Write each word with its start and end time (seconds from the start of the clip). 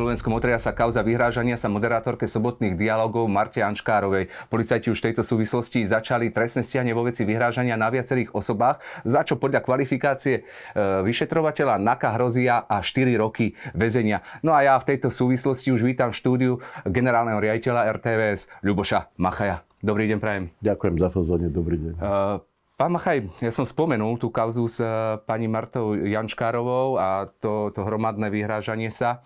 Slovenskom 0.00 0.32
otria 0.32 0.56
sa 0.56 0.72
kauza 0.72 1.04
vyhrážania 1.04 1.60
sa 1.60 1.68
moderátorke 1.68 2.24
sobotných 2.24 2.72
dialogov 2.72 3.28
Marte 3.28 3.60
Anškárovej. 3.60 4.32
Policajti 4.48 4.88
už 4.88 4.96
v 4.96 5.12
tejto 5.12 5.20
súvislosti 5.20 5.84
začali 5.84 6.32
trestné 6.32 6.64
stiahne 6.64 6.96
vo 6.96 7.04
veci 7.04 7.28
vyhrážania 7.28 7.76
na 7.76 7.92
viacerých 7.92 8.32
osobách, 8.32 8.80
za 9.04 9.20
čo 9.28 9.36
podľa 9.36 9.60
kvalifikácie 9.60 10.40
e, 10.40 10.42
vyšetrovateľa 11.04 11.76
NAKA 11.84 12.16
hrozia 12.16 12.64
a 12.64 12.80
4 12.80 13.12
roky 13.20 13.52
väzenia. 13.76 14.24
No 14.40 14.56
a 14.56 14.64
ja 14.64 14.80
v 14.80 14.88
tejto 14.88 15.12
súvislosti 15.12 15.68
už 15.68 15.84
vítam 15.84 16.16
štúdiu 16.16 16.64
generálneho 16.88 17.36
riaditeľa 17.36 17.92
RTVS 18.00 18.64
Ľuboša 18.64 19.20
Machaja. 19.20 19.68
Dobrý 19.84 20.08
deň, 20.08 20.16
prajem. 20.16 20.48
Ďakujem 20.64 20.96
za 20.96 21.08
pozvanie, 21.12 21.52
dobrý 21.52 21.76
deň. 21.76 21.92
Uh, 22.00 22.40
Pán 22.80 22.96
Machaj, 22.96 23.28
ja 23.44 23.52
som 23.52 23.68
spomenul 23.68 24.16
tú 24.16 24.32
kauzu 24.32 24.64
s 24.64 24.80
eh, 24.80 25.20
pani 25.28 25.52
Martou 25.52 25.92
Jančkárovou 25.92 26.96
a 26.96 27.28
to, 27.28 27.68
to 27.76 27.84
hromadné 27.84 28.32
vyhrážanie 28.32 28.88
sa, 28.88 29.20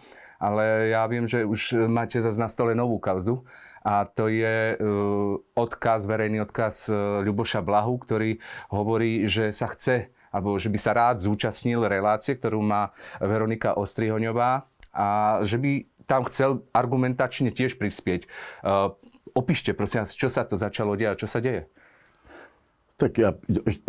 ale 0.44 0.92
ja 0.92 1.08
viem, 1.08 1.24
že 1.24 1.48
už 1.48 1.88
máte 1.88 2.20
zase 2.20 2.36
na 2.36 2.52
stole 2.52 2.76
novú 2.76 3.00
kauzu 3.00 3.48
a 3.80 4.04
to 4.04 4.28
je 4.28 4.76
uh, 4.76 5.40
odkaz, 5.56 6.04
verejný 6.04 6.44
odkaz 6.44 6.92
uh, 6.92 7.24
Ľuboša 7.24 7.64
Blahu, 7.64 7.96
ktorý 7.96 8.36
hovorí, 8.68 9.24
že 9.24 9.56
sa 9.56 9.72
chce 9.72 10.12
alebo 10.28 10.58
že 10.60 10.68
by 10.68 10.78
sa 10.82 10.92
rád 10.92 11.22
zúčastnil 11.22 11.86
relácie, 11.86 12.34
ktorú 12.34 12.58
má 12.60 12.90
Veronika 13.22 13.78
Ostrihoňová 13.78 14.66
a 14.90 15.40
že 15.46 15.62
by 15.62 15.86
tam 16.04 16.26
chcel 16.28 16.66
argumentačne 16.74 17.48
tiež 17.48 17.80
prispieť. 17.80 18.28
Uh, 18.60 18.92
opíšte, 19.32 19.72
prosím 19.72 20.04
vás, 20.04 20.12
čo 20.12 20.28
sa 20.28 20.44
to 20.44 20.60
začalo 20.60 20.92
diať, 20.98 21.24
čo 21.24 21.28
sa 21.30 21.40
deje? 21.40 21.70
Tak 22.94 23.12
ja 23.18 23.34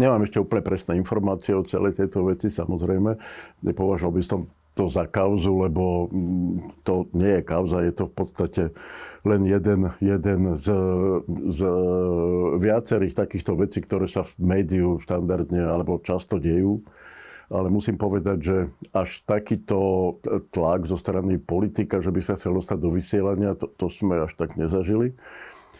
nemám 0.01 0.25
ešte 0.25 0.41
úplne 0.41 0.65
presné 0.65 0.97
informácie 0.97 1.53
o 1.53 1.61
celej 1.61 1.99
tejto 1.99 2.25
veci, 2.25 2.49
samozrejme. 2.49 3.21
Nepovažoval 3.61 4.17
by 4.17 4.23
som 4.25 4.49
to 4.75 4.91
za 4.91 5.07
kauzu, 5.07 5.65
lebo 5.65 6.11
mm, 6.11 6.83
to 6.83 7.07
nie 7.15 7.39
je 7.39 7.43
kauza, 7.47 7.81
je 7.81 7.93
to 7.95 8.05
v 8.11 8.13
podstate 8.13 8.63
len 9.25 9.41
jeden, 9.47 9.89
jeden 10.03 10.41
z, 10.53 10.67
z 11.49 11.61
viacerých 12.61 13.17
takýchto 13.17 13.57
vecí, 13.57 13.81
ktoré 13.81 14.05
sa 14.05 14.21
v 14.21 14.35
médiu 14.37 15.01
štandardne 15.01 15.65
alebo 15.65 16.03
často 16.03 16.37
dejú. 16.37 16.85
Ale 17.45 17.69
musím 17.69 17.97
povedať, 17.97 18.37
že 18.41 18.57
až 18.89 19.21
takýto 19.25 20.17
tlak 20.49 20.89
zo 20.89 20.97
strany 20.97 21.37
politika, 21.37 22.01
že 22.01 22.09
by 22.09 22.21
sa 22.21 22.33
chcel 22.33 22.57
dostať 22.57 22.77
do 22.81 22.89
vysielania, 22.89 23.53
to, 23.53 23.69
to 23.69 23.85
sme 23.89 24.25
až 24.25 24.33
tak 24.33 24.57
nezažili. 24.57 25.13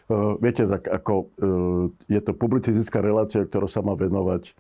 Eh, 0.06 0.34
viete, 0.38 0.70
tak 0.70 0.86
ako 0.86 1.14
eh, 1.26 2.14
je 2.14 2.22
to 2.22 2.38
publicistická 2.38 3.02
relácia, 3.02 3.42
ktorá 3.42 3.66
sa 3.66 3.82
má 3.82 3.98
venovať 3.98 4.54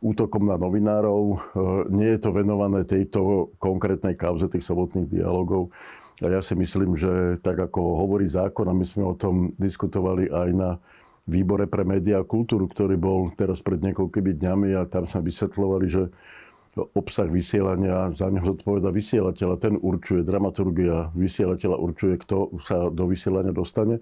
útokom 0.00 0.48
na 0.48 0.56
novinárov. 0.56 1.22
Eh, 1.32 1.38
nie 1.92 2.08
je 2.16 2.20
to 2.20 2.32
venované 2.32 2.84
tejto 2.88 3.52
konkrétnej 3.60 4.16
kauze 4.16 4.48
tých 4.48 4.64
sobotných 4.64 5.08
dialogov. 5.08 5.70
A 6.20 6.28
ja 6.28 6.40
si 6.44 6.52
myslím, 6.52 7.00
že 7.00 7.40
tak 7.40 7.56
ako 7.56 8.04
hovorí 8.04 8.28
zákon, 8.28 8.68
a 8.68 8.76
my 8.76 8.84
sme 8.84 9.08
o 9.08 9.16
tom 9.16 9.56
diskutovali 9.56 10.28
aj 10.28 10.48
na 10.52 10.70
výbore 11.24 11.64
pre 11.64 11.86
médiá 11.86 12.20
a 12.20 12.28
kultúru, 12.28 12.68
ktorý 12.68 13.00
bol 13.00 13.32
teraz 13.32 13.64
pred 13.64 13.80
niekoľkými 13.80 14.36
dňami 14.36 14.68
a 14.76 14.84
tam 14.84 15.08
sme 15.08 15.30
vysvetľovali, 15.30 15.86
že 15.88 16.12
obsah 16.78 17.26
vysielania, 17.26 18.14
za 18.14 18.30
neho 18.30 18.54
zodpoveda 18.54 18.94
vysielateľa. 18.94 19.54
Ten 19.58 19.74
určuje, 19.74 20.22
dramaturgia 20.22 21.10
vysielateľa 21.18 21.76
určuje, 21.82 22.14
kto 22.22 22.54
sa 22.62 22.86
do 22.94 23.10
vysielania 23.10 23.50
dostane. 23.50 23.98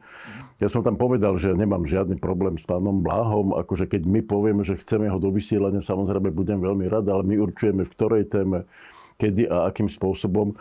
Ja 0.60 0.69
som 0.69 0.84
tam 0.84 1.00
povedal, 1.00 1.41
že 1.41 1.56
nemám 1.56 1.88
žiadny 1.88 2.20
problém 2.20 2.60
s 2.60 2.69
pánom 2.69 3.00
Bláhom, 3.00 3.56
akože 3.56 3.88
keď 3.88 4.05
my 4.05 4.20
povieme, 4.20 4.62
že 4.69 4.77
chceme 4.77 5.08
ho 5.08 5.16
do 5.16 5.33
vysielania, 5.33 5.80
samozrejme 5.80 6.28
budem 6.28 6.60
veľmi 6.60 6.84
rád, 6.92 7.09
ale 7.09 7.25
my 7.25 7.41
určujeme 7.41 7.88
v 7.88 7.92
ktorej 7.97 8.28
téme, 8.28 8.69
kedy 9.16 9.48
a 9.48 9.72
akým 9.72 9.88
spôsobom. 9.88 10.53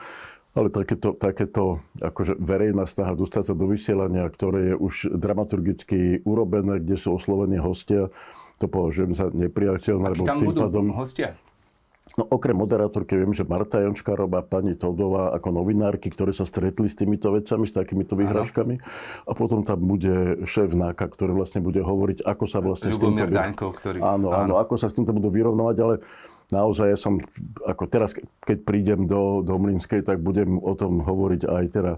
Ale 0.57 0.73
takéto, 0.73 1.13
takéto 1.13 1.85
akože 2.01 2.33
verejná 2.41 2.89
snaha 2.89 3.13
dostať 3.13 3.51
sa 3.51 3.53
do 3.53 3.69
vysielania, 3.69 4.25
ktoré 4.25 4.73
je 4.73 4.75
už 4.79 5.13
dramaturgicky 5.13 6.25
urobené, 6.25 6.81
kde 6.81 6.97
sú 6.97 7.13
oslovení 7.13 7.61
hostia, 7.61 8.09
to 8.57 8.65
považujem 8.65 9.13
za 9.13 9.29
nepriateľné. 9.29 10.17
Aký 10.17 10.25
tam 10.25 10.41
budú 10.41 10.65
pádom... 10.65 10.97
hostia? 10.97 11.37
No 12.17 12.25
okrem 12.33 12.57
moderátorky 12.57 13.13
viem, 13.13 13.29
že 13.29 13.45
Marta 13.45 13.77
Jončkárová, 13.77 14.41
pani 14.41 14.73
Todová 14.73 15.37
ako 15.37 15.61
novinárky, 15.61 16.09
ktoré 16.09 16.33
sa 16.33 16.49
stretli 16.49 16.89
s 16.89 16.97
týmito 16.97 17.29
vecami, 17.29 17.69
s 17.69 17.77
takýmito 17.77 18.17
vyhrážkami. 18.17 18.81
A 19.29 19.31
potom 19.37 19.61
tam 19.61 19.85
bude 19.85 20.41
šéf 20.49 20.73
NAKA, 20.73 21.13
ktorý 21.13 21.37
vlastne 21.37 21.61
bude 21.61 21.77
hovoriť, 21.77 22.25
ako 22.25 22.45
sa 22.49 22.57
vlastne 22.57 22.89
Ľubomír 22.89 22.97
s 22.97 23.29
týmto... 23.29 23.37
Daňko, 23.37 23.65
ktorý... 23.69 23.97
Áno, 24.01 24.33
áno, 24.33 24.57
ako 24.57 24.81
sa 24.81 24.89
s 24.89 24.97
týmto 24.97 25.13
budú 25.13 25.29
vyrovnovať, 25.29 25.77
ale 25.77 26.01
naozaj 26.49 26.87
ja 26.89 26.97
som, 26.97 27.21
ako 27.61 27.85
teraz, 27.85 28.17
keď 28.41 28.65
prídem 28.65 29.05
do, 29.05 29.45
do 29.45 29.53
Mlinskej, 29.61 30.01
tak 30.01 30.17
budem 30.17 30.57
o 30.57 30.73
tom 30.73 31.05
hovoriť 31.05 31.45
aj 31.45 31.65
teda 31.69 31.93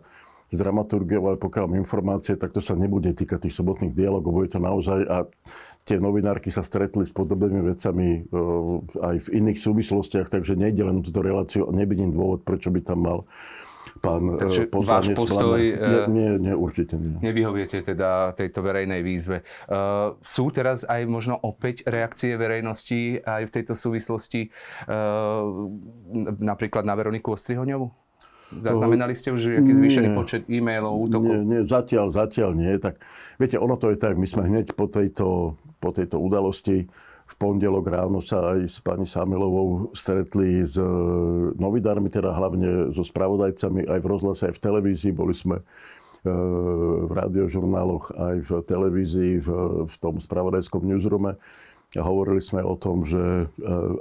s 0.50 0.58
dramaturgiou, 0.58 1.22
ale 1.30 1.38
pokiaľ 1.38 1.64
mám 1.70 1.80
informácie, 1.80 2.34
tak 2.34 2.52
to 2.52 2.60
sa 2.60 2.74
nebude 2.74 3.14
týkať 3.14 3.48
tých 3.48 3.56
sobotných 3.56 3.94
dialogov, 3.94 4.34
bude 4.34 4.50
to 4.50 4.58
naozaj 4.58 5.00
a 5.06 5.30
tie 5.86 5.98
novinárky 5.98 6.54
sa 6.54 6.62
stretli 6.62 7.06
s 7.06 7.12
podobnými 7.14 7.64
vecami 7.66 8.08
e, 8.12 8.22
aj 9.00 9.16
v 9.26 9.28
iných 9.42 9.60
súvislostiach, 9.60 10.30
takže 10.30 10.54
nejde 10.60 10.86
len 10.86 11.02
túto 11.02 11.24
reláciu, 11.26 11.66
nevidím 11.74 12.14
dôvod, 12.14 12.46
prečo 12.46 12.70
by 12.70 12.82
tam 12.84 13.00
mal 13.06 13.20
pán 14.00 14.36
e, 14.36 14.40
Takže 14.40 14.62
váš 14.72 15.12
postoj... 15.18 15.60
Nie, 15.60 16.02
nie, 16.08 16.30
nie, 16.40 16.54
určite 16.56 16.96
nie. 16.96 17.20
Nevyhoviete 17.20 17.84
teda 17.84 18.32
tejto 18.34 18.64
verejnej 18.64 19.02
výzve. 19.04 19.44
Uh, 19.68 20.16
sú 20.24 20.50
teraz 20.54 20.88
aj 20.88 21.04
možno 21.10 21.36
opäť 21.42 21.84
reakcie 21.90 22.38
verejnosti 22.40 23.20
aj 23.26 23.50
v 23.50 23.52
tejto 23.52 23.74
súvislosti 23.76 24.50
uh, 24.88 25.68
napríklad 26.40 26.88
na 26.88 26.96
Veroniku 26.96 27.36
Ostrihoňovu? 27.36 28.10
Zaznamenali 28.50 29.14
ste 29.14 29.30
už 29.30 29.62
nejaký 29.62 29.74
zvýšený 29.78 30.10
počet 30.18 30.42
e-mailov, 30.50 30.98
útokov? 31.06 31.30
Nie, 31.30 31.42
nie, 31.46 31.62
zatiaľ, 31.70 32.10
zatiaľ 32.10 32.58
nie. 32.58 32.74
Tak, 32.82 32.98
viete, 33.38 33.62
ono 33.62 33.78
to 33.78 33.94
je 33.94 33.98
tak, 34.02 34.18
my 34.18 34.26
sme 34.26 34.50
hneď 34.50 34.74
po 34.74 34.90
tejto, 34.90 35.54
po 35.80 35.96
tejto 35.96 36.20
udalosti 36.20 36.88
v 37.30 37.36
pondelok 37.38 37.86
ráno 37.86 38.26
sa 38.26 38.58
aj 38.58 38.60
s 38.66 38.78
pani 38.82 39.06
Samilovou 39.06 39.94
stretli 39.94 40.66
s 40.66 40.74
e, 40.82 40.86
novinármi, 41.54 42.10
teda 42.10 42.34
hlavne 42.34 42.90
so 42.90 43.06
spravodajcami 43.06 43.86
aj 43.86 44.00
v 44.02 44.10
rozhlase, 44.10 44.50
aj 44.50 44.58
v 44.58 44.64
televízii. 44.66 45.14
Boli 45.14 45.38
sme 45.38 45.62
e, 45.62 45.64
v 47.06 47.12
radiožurnáloch, 47.14 48.18
aj 48.18 48.36
v 48.50 48.52
televízii, 48.66 49.34
v, 49.46 49.50
v 49.86 49.96
tom 50.02 50.18
spravodajskom 50.18 50.82
newsroome 50.82 51.38
a 51.98 52.06
hovorili 52.06 52.38
sme 52.38 52.62
o 52.66 52.78
tom, 52.78 53.02
že 53.02 53.18
e, 53.18 53.46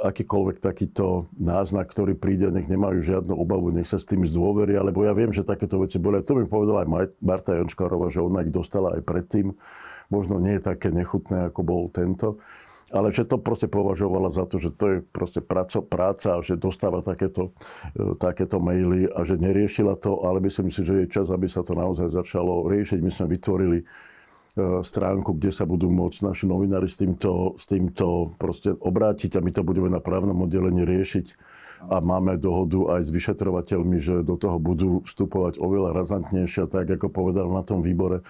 akýkoľvek 0.04 0.60
takýto 0.60 1.28
náznak, 1.40 1.88
ktorý 1.88 2.16
príde, 2.16 2.48
nech 2.52 2.68
nemajú 2.68 3.00
žiadnu 3.00 3.32
obavu, 3.32 3.72
nech 3.72 3.88
sa 3.88 3.96
s 3.96 4.08
tým 4.08 4.28
zdôveria, 4.28 4.84
lebo 4.84 5.04
ja 5.04 5.16
viem, 5.16 5.32
že 5.32 5.44
takéto 5.44 5.80
veci 5.80 5.96
boli. 5.96 6.20
To 6.20 6.36
mi 6.36 6.44
povedala 6.44 6.84
aj 6.84 7.16
Marta 7.20 7.56
Jončkárova, 7.56 8.12
že 8.12 8.24
ona 8.24 8.44
ich 8.44 8.52
dostala 8.52 8.96
aj 8.96 9.04
predtým. 9.08 9.56
Možno 10.08 10.40
nie 10.40 10.56
je 10.56 10.66
také 10.68 10.88
nechutné, 10.88 11.52
ako 11.52 11.60
bol 11.64 11.82
tento. 11.92 12.40
Ale 12.88 13.12
že 13.12 13.28
to 13.28 13.36
proste 13.36 13.68
považovala 13.68 14.32
za 14.32 14.48
to, 14.48 14.56
že 14.56 14.72
to 14.72 14.84
je 14.88 14.98
proste 15.04 15.44
práca, 15.44 15.84
práca 15.84 16.40
a 16.40 16.44
že 16.44 16.56
dostáva 16.56 17.04
takéto, 17.04 17.52
e, 17.92 18.16
takéto 18.16 18.56
maily 18.56 19.04
a 19.12 19.28
že 19.28 19.36
neriešila 19.36 20.00
to, 20.00 20.24
ale 20.24 20.40
myslím 20.40 20.72
si, 20.72 20.80
že 20.80 21.04
je 21.04 21.12
čas, 21.12 21.28
aby 21.28 21.44
sa 21.52 21.60
to 21.60 21.76
naozaj 21.76 22.08
začalo 22.08 22.64
riešiť. 22.64 22.98
My 23.04 23.12
sme 23.12 23.26
vytvorili 23.36 23.84
E, 24.58 24.82
stránku, 24.82 25.38
kde 25.38 25.54
sa 25.54 25.62
budú 25.62 25.86
môcť 25.86 26.18
naši 26.26 26.44
novinári 26.50 26.90
s 26.90 26.98
týmto, 26.98 27.54
s 27.54 27.64
týmto 27.70 28.34
proste 28.42 28.74
obrátiť 28.74 29.38
a 29.38 29.44
my 29.44 29.54
to 29.54 29.62
budeme 29.62 29.86
na 29.86 30.02
právnom 30.02 30.34
oddelení 30.42 30.82
riešiť. 30.82 31.26
A 31.94 32.02
máme 32.02 32.34
dohodu 32.42 32.98
aj 32.98 33.06
s 33.06 33.10
vyšetrovateľmi, 33.14 34.02
že 34.02 34.26
do 34.26 34.34
toho 34.34 34.58
budú 34.58 35.06
vstupovať 35.06 35.62
oveľa 35.62 35.94
razantnejšie, 35.94 36.66
tak 36.66 36.90
ako 36.90 37.06
povedal 37.06 37.46
na 37.54 37.62
tom 37.62 37.86
výbore 37.86 38.26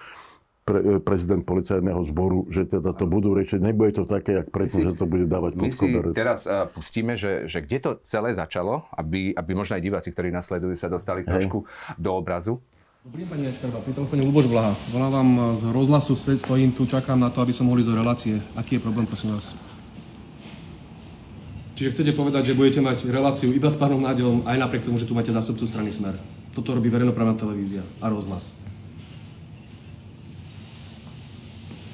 pre, 0.69 0.79
e, 0.85 0.97
prezident 1.01 1.41
policajného 1.41 1.97
zboru, 2.05 2.45
že 2.53 2.69
teda 2.69 2.93
to 2.93 3.09
budú 3.09 3.33
riešiť. 3.33 3.57
Nebude 3.57 3.97
to 3.97 4.05
také, 4.05 4.37
jak 4.37 4.53
predtým, 4.53 4.93
že 4.93 4.93
to 4.93 5.09
bude 5.09 5.25
dávať 5.25 5.57
pod 5.57 5.73
si 5.73 5.89
teraz 6.13 6.45
uh, 6.45 6.69
pustíme, 6.69 7.17
že, 7.17 7.49
že 7.49 7.65
kde 7.65 7.77
to 7.81 7.91
celé 8.05 8.37
začalo, 8.37 8.85
aby, 8.93 9.33
aby 9.33 9.51
možno 9.57 9.81
aj 9.81 9.81
diváci, 9.81 10.13
ktorí 10.13 10.29
nasledujú, 10.29 10.77
sa 10.77 10.85
dostali 10.85 11.25
Hej. 11.25 11.33
trošku 11.33 11.65
do 11.97 12.09
obrazu. 12.13 12.61
Dobrý 13.01 13.25
deň, 13.25 13.29
pani 13.31 13.43
Jačkarba, 13.49 13.79
pri 13.81 13.93
telefóne 13.95 14.21
Luboš 14.27 14.45
Blaha. 14.51 14.75
Volám 14.93 15.11
vám 15.11 15.29
z 15.57 15.63
rozhlasu, 15.73 16.13
stojím 16.19 16.75
tu, 16.75 16.85
čakám 16.85 17.17
na 17.17 17.33
to, 17.33 17.41
aby 17.41 17.55
som 17.55 17.65
mohli 17.65 17.81
ísť 17.81 17.89
do 17.89 17.97
relácie. 17.97 18.35
Aký 18.53 18.77
je 18.77 18.81
problém, 18.83 19.07
prosím 19.09 19.33
vás? 19.33 19.55
Čiže 21.79 21.95
chcete 21.95 22.11
povedať, 22.11 22.51
že 22.51 22.59
budete 22.59 22.83
mať 22.83 23.07
reláciu 23.07 23.55
iba 23.55 23.71
s 23.71 23.79
pánom 23.79 24.03
Nádelom, 24.03 24.43
aj 24.43 24.59
napriek 24.59 24.83
tomu, 24.83 24.99
že 24.99 25.07
tu 25.07 25.15
máte 25.15 25.31
zástupcu 25.31 25.63
strany 25.63 25.95
Smer. 25.95 26.19
Toto 26.51 26.75
robí 26.75 26.91
verejnoprávna 26.91 27.39
televízia 27.39 27.87
a 28.03 28.11
rozhlas. 28.11 28.51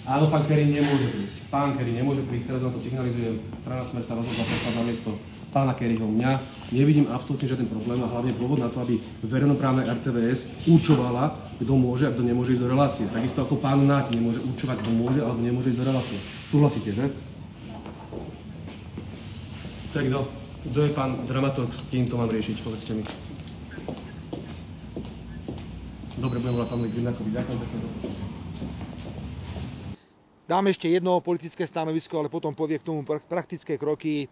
Áno, 0.05 0.29
pán 0.29 0.45
Kerry 0.45 0.69
nemôže 0.69 1.09
prísť. 1.09 1.49
Pán 1.49 1.73
Kerry 1.73 1.97
nemôže 1.97 2.21
prísť, 2.29 2.53
teraz 2.53 2.61
vám 2.61 2.77
to 2.77 2.81
signalizujem. 2.81 3.41
Strana 3.57 3.81
Smer 3.81 4.05
sa 4.05 4.13
rozhodla 4.13 4.45
poslať 4.45 4.73
na 4.77 4.83
miesto 4.85 5.11
pána 5.55 5.71
Kerryho, 5.71 6.03
mňa, 6.03 6.35
nevidím 6.75 7.07
absolútne 7.07 7.47
žiaden 7.47 7.71
problém 7.71 7.95
a 8.03 8.11
hlavne 8.11 8.35
dôvod 8.35 8.59
na 8.59 8.67
to, 8.67 8.83
aby 8.83 8.99
verejnoprávne 9.23 9.87
RTVS 9.87 10.67
určovala, 10.67 11.31
kto 11.63 11.73
môže 11.79 12.03
a 12.03 12.11
kto 12.11 12.27
nemôže 12.27 12.59
ísť 12.59 12.67
do 12.67 12.71
relácie. 12.75 13.07
Takisto 13.07 13.47
ako 13.47 13.63
pán 13.63 13.87
Náť 13.87 14.11
nemôže 14.11 14.43
určovať, 14.43 14.83
kto 14.83 14.91
môže 14.91 15.23
alebo 15.23 15.39
nemôže 15.39 15.71
ísť 15.71 15.79
do 15.79 15.87
relácie. 15.87 16.19
Súhlasíte, 16.51 16.91
že? 16.91 17.07
Tak 19.95 20.11
kto? 20.11 20.27
Kto 20.75 20.79
je 20.83 20.91
pán 20.91 21.23
dramaturg, 21.23 21.71
s 21.71 21.87
kým 21.87 22.03
to 22.03 22.19
mám 22.19 22.27
riešiť, 22.27 22.59
povedzte 22.59 22.91
mi. 22.99 23.07
dobre, 26.19 26.41
budem 26.41 26.57
volať 26.57 26.67
pánovi 26.67 26.89
Grindakovi. 26.89 27.29
Ďakujem 27.31 27.59
pekne. 27.63 28.24
Dáme 30.45 30.69
ešte 30.69 30.85
jedno 30.85 31.17
politické 31.25 31.65
stanovisko, 31.65 32.21
ale 32.21 32.29
potom 32.29 32.53
povie 32.53 32.77
k 32.77 32.85
tomu 32.85 33.01
praktické 33.01 33.81
kroky 33.81 34.13
e, 34.21 34.27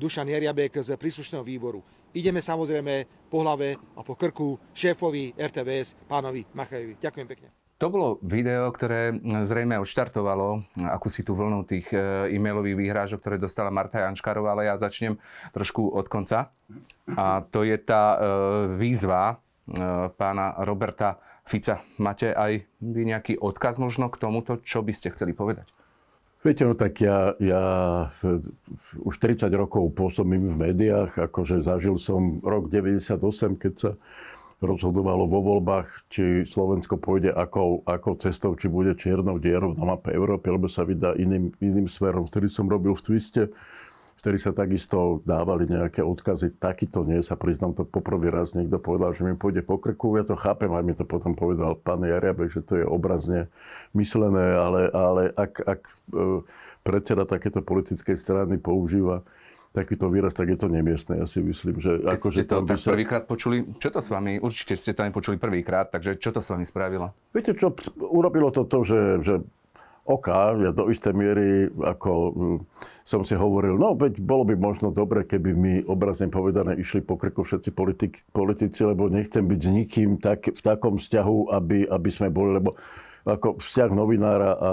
Dušan 0.00 0.24
Jariabek 0.24 0.80
z 0.80 0.96
príslušného 0.96 1.44
výboru. 1.44 1.84
Ideme 2.16 2.40
samozrejme 2.40 3.28
po 3.28 3.44
hlave 3.44 3.76
a 3.92 4.00
po 4.00 4.16
krku 4.16 4.56
šéfovi 4.72 5.36
RTVS, 5.36 6.08
pánovi 6.08 6.48
Machajovi. 6.56 6.96
Ďakujem 6.96 7.28
pekne. 7.28 7.48
To 7.84 7.92
bolo 7.92 8.16
video, 8.24 8.72
ktoré 8.72 9.12
zrejme 9.44 9.76
odštartovalo 9.76 10.64
akúsi 10.88 11.20
tú 11.20 11.36
vlnu 11.36 11.68
tých 11.68 11.92
e, 11.92 12.32
e-mailových 12.32 12.80
výhrážok, 12.88 13.20
ktoré 13.20 13.36
dostala 13.36 13.68
Marta 13.68 14.08
Janškárová, 14.08 14.56
ale 14.56 14.72
ja 14.72 14.80
začnem 14.80 15.20
trošku 15.52 15.84
od 15.92 16.08
konca. 16.08 16.48
A 17.12 17.44
to 17.44 17.60
je 17.68 17.76
tá 17.76 18.16
e, 18.16 18.18
výzva 18.80 19.36
pána 20.16 20.56
Roberta 20.64 21.20
Fica. 21.44 21.84
Máte 22.00 22.32
aj 22.32 22.64
vy 22.80 23.02
nejaký 23.08 23.36
odkaz 23.36 23.76
možno 23.76 24.08
k 24.08 24.20
tomuto, 24.20 24.60
čo 24.64 24.80
by 24.80 24.92
ste 24.92 25.12
chceli 25.12 25.36
povedať? 25.36 25.68
Viete, 26.38 26.62
no 26.62 26.78
tak 26.78 27.02
ja, 27.02 27.34
ja 27.42 27.62
už 29.02 29.14
30 29.18 29.50
rokov 29.58 29.90
pôsobím 29.98 30.46
v 30.46 30.70
médiách, 30.70 31.26
akože 31.26 31.66
zažil 31.66 31.98
som 31.98 32.38
rok 32.46 32.70
98, 32.70 33.18
keď 33.58 33.72
sa 33.74 33.90
rozhodovalo 34.62 35.26
vo 35.26 35.42
voľbách, 35.42 36.10
či 36.10 36.46
Slovensko 36.46 36.98
pôjde 36.98 37.30
ako, 37.34 37.82
ako 37.86 38.22
cestou, 38.22 38.54
či 38.54 38.70
bude 38.70 38.94
čiernou 38.94 39.38
dierou 39.38 39.74
na 39.74 39.94
mape 39.94 40.14
Európy, 40.14 40.50
alebo 40.50 40.70
sa 40.70 40.82
vydá 40.82 41.14
iným, 41.18 41.54
iným 41.58 41.90
smerom. 41.90 42.26
Vtedy 42.26 42.50
som 42.50 42.70
robil 42.70 42.94
v 42.94 43.02
Twiste 43.02 43.42
vtedy 44.18 44.38
sa 44.42 44.50
takisto 44.50 45.22
dávali 45.22 45.70
nejaké 45.70 46.02
odkazy. 46.02 46.58
Takýto 46.58 47.06
nie, 47.06 47.22
sa 47.22 47.38
priznám 47.38 47.78
to 47.78 47.86
poprvý 47.86 48.34
raz 48.34 48.50
niekto 48.52 48.82
povedal, 48.82 49.14
že 49.14 49.22
mi 49.22 49.38
pôjde 49.38 49.62
po 49.62 49.78
krku. 49.78 50.18
Ja 50.18 50.26
to 50.26 50.34
chápem, 50.34 50.74
aj 50.74 50.84
mi 50.84 50.94
to 50.98 51.06
potom 51.06 51.38
povedal 51.38 51.78
pán 51.78 52.02
Jariabek, 52.02 52.50
že 52.50 52.62
to 52.66 52.74
je 52.82 52.84
obrazne 52.84 53.46
myslené, 53.94 54.58
ale, 54.58 54.90
ale 54.90 55.22
ak, 55.38 55.52
ak 55.62 55.80
e, 55.86 56.42
predseda 56.82 57.30
takéto 57.30 57.62
politickej 57.62 58.18
strany 58.18 58.58
používa 58.58 59.22
takýto 59.70 60.10
výraz, 60.10 60.34
tak 60.34 60.50
je 60.50 60.58
to 60.58 60.66
nemiestne. 60.66 61.22
Ja 61.22 61.26
si 61.28 61.38
myslím, 61.38 61.78
že... 61.78 62.02
Keď 62.02 62.18
ako, 62.18 62.26
ste 62.34 62.44
to 62.48 62.56
tak 62.66 62.78
sa... 62.80 62.90
prvýkrát 62.90 63.22
počuli, 63.28 63.68
čo 63.78 63.94
to 63.94 64.00
s 64.02 64.08
vami, 64.10 64.42
určite 64.42 64.74
ste 64.74 64.96
to 64.96 65.06
nepočuli 65.06 65.38
prvýkrát, 65.38 65.92
takže 65.92 66.18
čo 66.18 66.34
to 66.34 66.42
s 66.42 66.50
vami 66.50 66.66
spravilo? 66.66 67.14
Viete 67.30 67.54
čo, 67.54 67.70
urobilo 68.00 68.50
to 68.50 68.66
to, 68.66 68.82
že, 68.82 69.00
že 69.22 69.34
oka, 70.08 70.56
ja 70.56 70.72
do 70.72 70.88
istej 70.88 71.12
miery, 71.12 71.68
ako 71.84 72.12
hm, 72.32 72.58
som 73.04 73.22
si 73.28 73.36
hovoril, 73.36 73.76
no 73.76 73.92
veď 73.92 74.24
bolo 74.24 74.48
by 74.48 74.56
možno 74.56 74.88
dobre, 74.88 75.28
keby 75.28 75.50
mi 75.52 75.74
obrazne 75.84 76.32
povedané 76.32 76.80
išli 76.80 77.04
po 77.04 77.20
krku 77.20 77.44
všetci 77.44 77.70
politik, 77.76 78.12
politici, 78.32 78.88
lebo 78.88 79.12
nechcem 79.12 79.44
byť 79.44 79.60
s 79.60 79.70
nikým 79.70 80.10
tak, 80.16 80.48
v 80.48 80.60
takom 80.64 80.96
vzťahu, 80.96 81.52
aby, 81.52 81.84
aby 81.84 82.10
sme 82.10 82.32
boli, 82.32 82.56
lebo 82.56 82.80
ako 83.28 83.60
vzťah 83.60 83.90
novinára 83.92 84.50
a, 84.56 84.70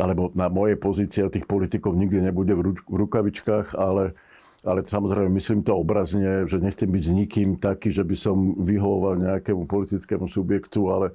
alebo 0.00 0.32
na 0.32 0.48
mojej 0.48 0.80
pozícii 0.80 1.28
tých 1.28 1.44
politikov 1.44 1.92
nikdy 1.92 2.24
nebude 2.24 2.56
v, 2.56 2.72
ruč, 2.72 2.78
v 2.88 2.96
rukavičkách, 3.04 3.76
ale 3.76 4.16
ale 4.64 4.80
samozrejme 4.80 5.28
myslím 5.36 5.60
to 5.60 5.76
obrazne, 5.76 6.48
že 6.48 6.56
nechcem 6.56 6.88
byť 6.88 7.02
s 7.04 7.12
nikým 7.12 7.48
taký, 7.60 7.92
že 7.92 8.00
by 8.00 8.16
som 8.16 8.56
vyhovoval 8.64 9.20
nejakému 9.20 9.68
politickému 9.68 10.24
subjektu, 10.24 10.88
ale 10.88 11.12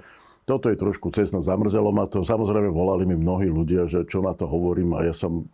toto 0.50 0.74
je 0.74 0.82
trošku 0.82 1.14
cestno, 1.14 1.46
zamrzelo 1.46 1.94
ma 1.94 2.10
to. 2.10 2.26
Samozrejme 2.26 2.74
volali 2.74 3.06
mi 3.06 3.14
mnohí 3.14 3.46
ľudia, 3.46 3.86
že 3.86 4.10
čo 4.10 4.26
na 4.26 4.34
to 4.34 4.50
hovorím 4.50 4.98
a 4.98 5.06
ja 5.06 5.14
som 5.14 5.46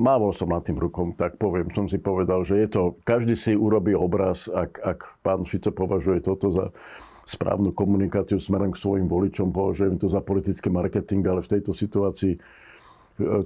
mávol 0.00 0.32
som 0.32 0.48
nad 0.48 0.64
tým 0.64 0.80
rukom, 0.80 1.12
tak 1.12 1.36
poviem, 1.36 1.68
som 1.76 1.84
si 1.84 2.00
povedal, 2.00 2.46
že 2.48 2.56
je 2.64 2.68
to, 2.72 2.82
každý 3.04 3.36
si 3.36 3.52
urobí 3.52 3.92
obraz, 3.92 4.48
ak, 4.48 4.80
ak 4.80 4.98
pán 5.20 5.44
Fico 5.44 5.68
považuje 5.74 6.24
toto 6.24 6.48
za 6.48 6.66
správnu 7.28 7.76
komunikáciu 7.76 8.40
smerom 8.40 8.72
k 8.72 8.80
svojim 8.80 9.04
voličom, 9.04 9.52
považujem 9.52 10.00
to 10.00 10.08
za 10.08 10.24
politický 10.24 10.72
marketing, 10.72 11.26
ale 11.28 11.44
v 11.44 11.52
tejto 11.58 11.76
situácii 11.76 12.40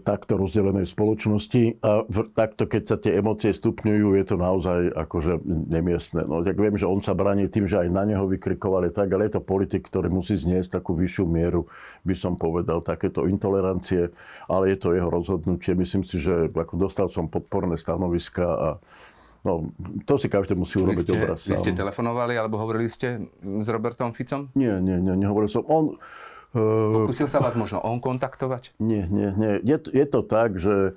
takto 0.04 0.36
rozdelenej 0.36 0.84
spoločnosti 0.84 1.80
a 1.80 2.04
v, 2.04 2.28
takto, 2.36 2.68
keď 2.68 2.82
sa 2.84 2.96
tie 3.00 3.16
emócie 3.16 3.56
stupňujú, 3.56 4.20
je 4.20 4.24
to 4.28 4.36
naozaj 4.36 4.92
akože 4.92 5.40
nemiestné. 5.46 6.28
No, 6.28 6.44
tak 6.44 6.60
viem, 6.60 6.76
že 6.76 6.84
on 6.84 7.00
sa 7.00 7.16
bráni 7.16 7.48
tým, 7.48 7.64
že 7.64 7.80
aj 7.80 7.88
na 7.88 8.04
neho 8.04 8.28
vykrikovali 8.28 8.92
tak, 8.92 9.08
ale 9.16 9.26
je 9.28 9.40
to 9.40 9.42
politik, 9.42 9.88
ktorý 9.88 10.12
musí 10.12 10.36
zniesť 10.36 10.80
takú 10.80 10.92
vyššiu 10.92 11.24
mieru, 11.24 11.64
by 12.04 12.12
som 12.12 12.36
povedal, 12.36 12.84
takéto 12.84 13.24
intolerancie, 13.24 14.12
ale 14.46 14.76
je 14.76 14.78
to 14.78 14.92
jeho 14.92 15.08
rozhodnutie. 15.08 15.72
Myslím 15.72 16.04
si, 16.04 16.20
že 16.20 16.52
ako 16.52 16.76
dostal 16.76 17.08
som 17.08 17.32
podporné 17.32 17.80
stanoviska 17.80 18.44
a 18.44 18.68
No, 19.42 19.74
to 20.06 20.14
si 20.22 20.30
každý 20.30 20.54
musí 20.54 20.78
urobiť 20.78 21.02
vy 21.02 21.10
ste, 21.10 21.18
obraz. 21.18 21.40
Vy 21.50 21.58
ste 21.58 21.74
telefonovali 21.74 22.38
alebo 22.38 22.62
hovorili 22.62 22.86
ste 22.86 23.26
s 23.42 23.66
Robertom 23.66 24.14
Ficom? 24.14 24.46
Nie, 24.54 24.78
nie, 24.78 25.02
nie, 25.02 25.18
nehovoril 25.18 25.50
som. 25.50 25.66
On, 25.66 25.98
Pokúsil 26.52 27.28
sa 27.32 27.40
vás 27.40 27.56
možno 27.56 27.80
on 27.80 27.96
kontaktovať? 27.96 28.76
Nie, 28.76 29.08
nie, 29.08 29.32
nie. 29.32 29.52
Je, 29.64 29.76
je 29.88 30.06
to 30.06 30.20
tak, 30.20 30.60
že 30.60 30.92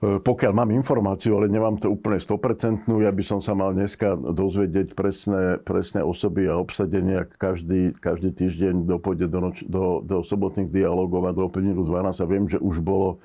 e, 0.00 0.16
pokiaľ 0.24 0.52
mám 0.56 0.72
informáciu, 0.72 1.36
ale 1.36 1.52
nemám 1.52 1.76
to 1.76 1.92
úplne 1.92 2.16
100%, 2.16 2.88
ja 2.88 3.12
by 3.12 3.24
som 3.24 3.44
sa 3.44 3.52
mal 3.52 3.76
dneska 3.76 4.16
dozvedieť 4.16 4.96
presné, 4.96 5.60
presné 5.60 6.00
osoby 6.00 6.48
a 6.48 6.56
obsadenie, 6.56 7.28
ak 7.28 7.36
každý, 7.36 7.92
každý 8.00 8.32
týždeň 8.32 8.88
dopôjde 8.88 9.28
do, 9.28 9.38
noč, 9.52 9.68
do, 9.68 10.00
do 10.00 10.24
sobotných 10.24 10.72
dialogov 10.72 11.28
a 11.28 11.36
do 11.36 11.44
5 11.44 11.60
minút 11.60 11.84
12 11.84 12.16
a 12.16 12.26
viem, 12.26 12.48
že 12.48 12.56
už 12.56 12.80
bolo 12.80 13.20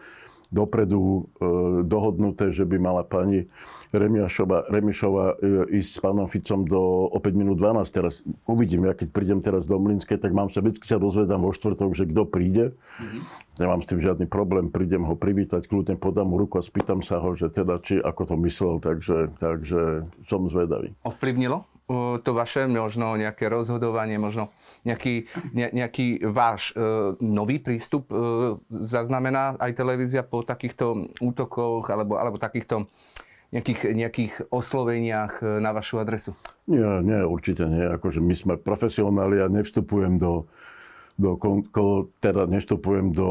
dopredu 0.54 1.02
e, 1.02 1.22
dohodnuté, 1.84 2.54
že 2.54 2.64
by 2.64 2.78
mala 2.78 3.02
pani 3.02 3.50
Remišova, 3.94 4.70
Remišova 4.74 5.38
ísť 5.70 5.90
s 5.90 6.00
pánom 6.02 6.26
Ficom 6.26 6.66
do 6.66 7.10
o 7.10 7.18
5 7.18 7.34
minút 7.34 7.58
12. 7.62 7.90
Teraz 7.94 8.26
uvidím, 8.46 8.90
ja 8.90 8.94
keď 8.94 9.10
prídem 9.14 9.42
teraz 9.42 9.66
do 9.66 9.78
Mlinskej, 9.78 10.18
tak 10.18 10.34
mám 10.34 10.50
sa, 10.50 10.66
vždy 10.66 10.82
sa 10.82 10.98
dozvedám 10.98 11.42
vo 11.42 11.54
štvrtok, 11.54 11.94
že 11.94 12.10
kto 12.10 12.26
príde. 12.26 12.74
Mm-hmm. 12.74 13.22
Nemám 13.62 13.82
s 13.86 13.90
tým 13.90 14.02
žiadny 14.02 14.26
problém, 14.26 14.74
prídem 14.74 15.06
ho 15.06 15.14
privítať, 15.14 15.70
kľudne 15.70 15.98
podám 15.98 16.26
mu 16.26 16.42
ruku 16.42 16.58
a 16.58 16.66
spýtam 16.66 17.06
sa 17.06 17.22
ho, 17.22 17.38
že 17.38 17.54
teda, 17.54 17.78
či 17.86 18.02
ako 18.02 18.34
to 18.34 18.36
myslel, 18.42 18.82
takže, 18.82 19.30
takže 19.38 20.10
som 20.26 20.50
zvedavý. 20.50 20.98
Ovplyvnilo 21.06 21.73
to 22.24 22.32
vaše 22.32 22.64
možno 22.66 23.20
nejaké 23.20 23.52
rozhodovanie, 23.52 24.16
možno 24.16 24.56
nejaký, 24.88 25.28
ne, 25.52 25.68
nejaký 25.68 26.24
váš 26.24 26.72
e, 26.72 26.80
nový 27.20 27.60
prístup 27.60 28.08
e, 28.08 28.16
zaznamená 28.72 29.60
aj 29.60 29.72
televízia 29.76 30.24
po 30.24 30.48
takýchto 30.48 31.12
útokoch 31.20 31.92
alebo, 31.92 32.16
alebo 32.16 32.40
takýchto 32.40 32.88
nejakých, 33.52 33.82
nejakých 33.94 34.34
osloveniach 34.48 35.44
e, 35.44 35.60
na 35.60 35.76
vašu 35.76 36.00
adresu? 36.00 36.32
Nie, 36.72 37.04
nie, 37.04 37.20
určite 37.22 37.68
nie. 37.68 37.84
Akože 37.84 38.24
my 38.24 38.34
sme 38.34 38.54
profesionáli 38.56 39.44
a 39.44 39.52
nevstupujem 39.52 40.16
do, 40.18 40.48
do 41.20 41.36
ko, 41.70 42.10
teda 42.24 42.50
nevstupujem 42.50 43.12
do 43.12 43.30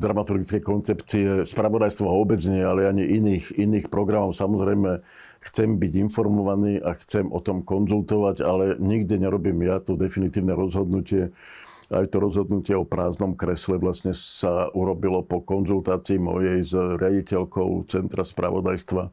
dramaturgickej 0.00 0.62
koncepcie 0.64 1.28
spravodajstva 1.44 2.06
vôbec 2.08 2.40
nie, 2.46 2.62
ale 2.62 2.88
ani 2.88 3.04
iných, 3.04 3.58
iných 3.58 3.86
programov. 3.92 4.38
Samozrejme, 4.38 5.04
chcem 5.44 5.78
byť 5.78 5.92
informovaný 6.08 6.82
a 6.82 6.94
chcem 6.98 7.30
o 7.30 7.38
tom 7.38 7.62
konzultovať, 7.62 8.42
ale 8.42 8.64
nikdy 8.78 9.22
nerobím 9.22 9.62
ja 9.64 9.78
to 9.78 9.94
definitívne 9.94 10.54
rozhodnutie. 10.54 11.30
Aj 11.88 12.04
to 12.04 12.20
rozhodnutie 12.20 12.76
o 12.76 12.84
prázdnom 12.84 13.32
kresle 13.32 13.80
vlastne 13.80 14.12
sa 14.12 14.68
urobilo 14.76 15.24
po 15.24 15.40
konzultácii 15.40 16.20
mojej 16.20 16.60
s 16.60 16.76
riaditeľkou 16.76 17.88
Centra 17.88 18.28
spravodajstva 18.28 19.08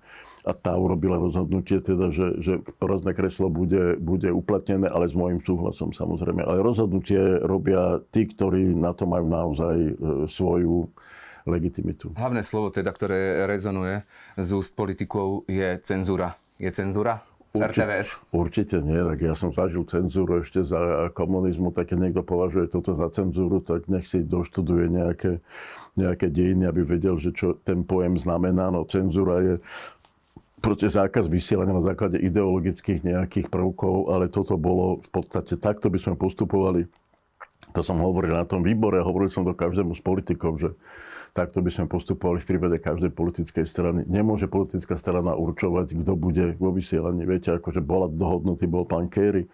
a 0.46 0.52
tá 0.54 0.78
urobila 0.78 1.18
rozhodnutie, 1.18 1.82
teda, 1.82 2.14
že, 2.14 2.38
že 2.38 2.54
prázdne 2.78 3.18
kreslo 3.18 3.50
bude, 3.50 3.98
bude 3.98 4.30
uplatnené, 4.30 4.86
ale 4.86 5.10
s 5.10 5.18
môjim 5.18 5.42
súhlasom 5.42 5.90
samozrejme. 5.90 6.46
Ale 6.46 6.62
rozhodnutie 6.62 7.18
robia 7.42 7.98
tí, 8.14 8.30
ktorí 8.30 8.78
na 8.78 8.94
to 8.94 9.10
majú 9.10 9.26
naozaj 9.26 9.76
e, 9.76 9.94
svoju 10.30 10.94
legitimitu. 11.46 12.12
Hlavné 12.18 12.42
slovo 12.42 12.74
teda, 12.74 12.90
ktoré 12.90 13.46
rezonuje 13.46 14.04
z 14.36 14.50
úst 14.58 14.74
politikov 14.74 15.46
je 15.46 15.78
cenzúra. 15.86 16.36
Je 16.58 16.70
cenzúra? 16.74 17.22
Určite, 17.56 17.88
RTVS? 17.88 18.10
určite 18.36 18.76
nie, 18.84 19.00
tak 19.00 19.20
ja 19.24 19.32
som 19.32 19.56
zažil 19.56 19.88
cenzúru 19.88 20.44
ešte 20.44 20.68
za 20.68 21.08
komunizmu, 21.16 21.72
tak 21.72 21.88
keď 21.88 21.98
niekto 22.04 22.22
považuje 22.28 22.68
toto 22.68 23.00
za 23.00 23.08
cenzúru, 23.16 23.64
tak 23.64 23.88
nech 23.88 24.04
si 24.04 24.28
doštuduje 24.28 24.92
nejaké, 24.92 25.40
nejaké 25.96 26.28
dejiny, 26.28 26.68
aby 26.68 26.84
vedel, 26.84 27.16
že 27.16 27.32
čo 27.32 27.56
ten 27.64 27.88
pojem 27.88 28.20
znamená. 28.20 28.68
No 28.76 28.84
cenzúra 28.84 29.40
je 29.40 29.56
proste 30.60 30.92
zákaz 30.92 31.32
vysielania 31.32 31.80
na 31.80 31.86
základe 31.86 32.20
ideologických 32.20 33.08
nejakých 33.08 33.48
prvkov, 33.48 34.12
ale 34.12 34.28
toto 34.28 34.60
bolo 34.60 35.00
v 35.00 35.10
podstate 35.16 35.56
takto 35.56 35.88
by 35.88 36.00
sme 36.02 36.20
postupovali. 36.20 36.92
To 37.72 37.82
som 37.86 38.04
hovoril 38.04 38.36
na 38.36 38.44
tom 38.44 38.68
výbore, 38.68 39.00
hovoril 39.00 39.32
som 39.32 39.48
to 39.48 39.56
každému 39.56 39.96
z 39.96 40.02
politikov, 40.04 40.60
že 40.60 40.76
takto 41.36 41.60
by 41.60 41.68
sme 41.68 41.92
postupovali 41.92 42.40
v 42.40 42.48
prípade 42.48 42.80
každej 42.80 43.12
politickej 43.12 43.68
strany. 43.68 44.08
Nemôže 44.08 44.48
politická 44.48 44.96
strana 44.96 45.36
určovať, 45.36 46.00
kto 46.00 46.16
bude 46.16 46.56
vo 46.56 46.72
vysielaní. 46.72 47.28
Viete, 47.28 47.52
akože 47.52 47.84
bola 47.84 48.08
dohodnutý, 48.08 48.72
bol 48.72 48.88
pán 48.88 49.12
Kerry, 49.12 49.52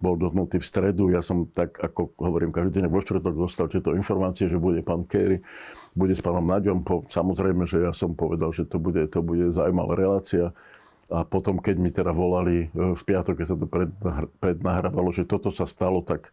bol 0.00 0.16
dohodnutý 0.16 0.56
v 0.56 0.64
stredu. 0.64 1.12
Ja 1.12 1.20
som 1.20 1.44
tak, 1.52 1.76
ako 1.76 2.16
hovorím, 2.16 2.48
každý 2.48 2.80
deň 2.80 2.88
vo 2.88 3.04
štvrtok 3.04 3.34
dostal 3.36 3.68
tieto 3.68 3.92
informácie, 3.92 4.48
že 4.48 4.56
bude 4.56 4.80
pán 4.80 5.04
Kerry, 5.04 5.44
bude 5.92 6.16
s 6.16 6.24
pánom 6.24 6.48
Naďom. 6.48 6.80
Po, 6.80 7.04
samozrejme, 7.12 7.68
že 7.68 7.84
ja 7.84 7.92
som 7.92 8.16
povedal, 8.16 8.48
že 8.56 8.64
to 8.64 8.80
bude, 8.80 9.04
to 9.12 9.20
bude 9.20 9.52
zaujímavá 9.52 10.00
relácia. 10.00 10.56
A 11.12 11.28
potom, 11.28 11.60
keď 11.60 11.76
mi 11.76 11.92
teda 11.92 12.12
volali 12.12 12.72
e, 12.72 12.96
v 12.96 13.02
piatok, 13.04 13.40
keď 13.40 13.46
sa 13.48 13.56
to 13.56 13.68
prednahrávalo, 14.40 15.12
že 15.12 15.28
toto 15.28 15.52
sa 15.52 15.68
stalo, 15.68 16.00
tak 16.00 16.32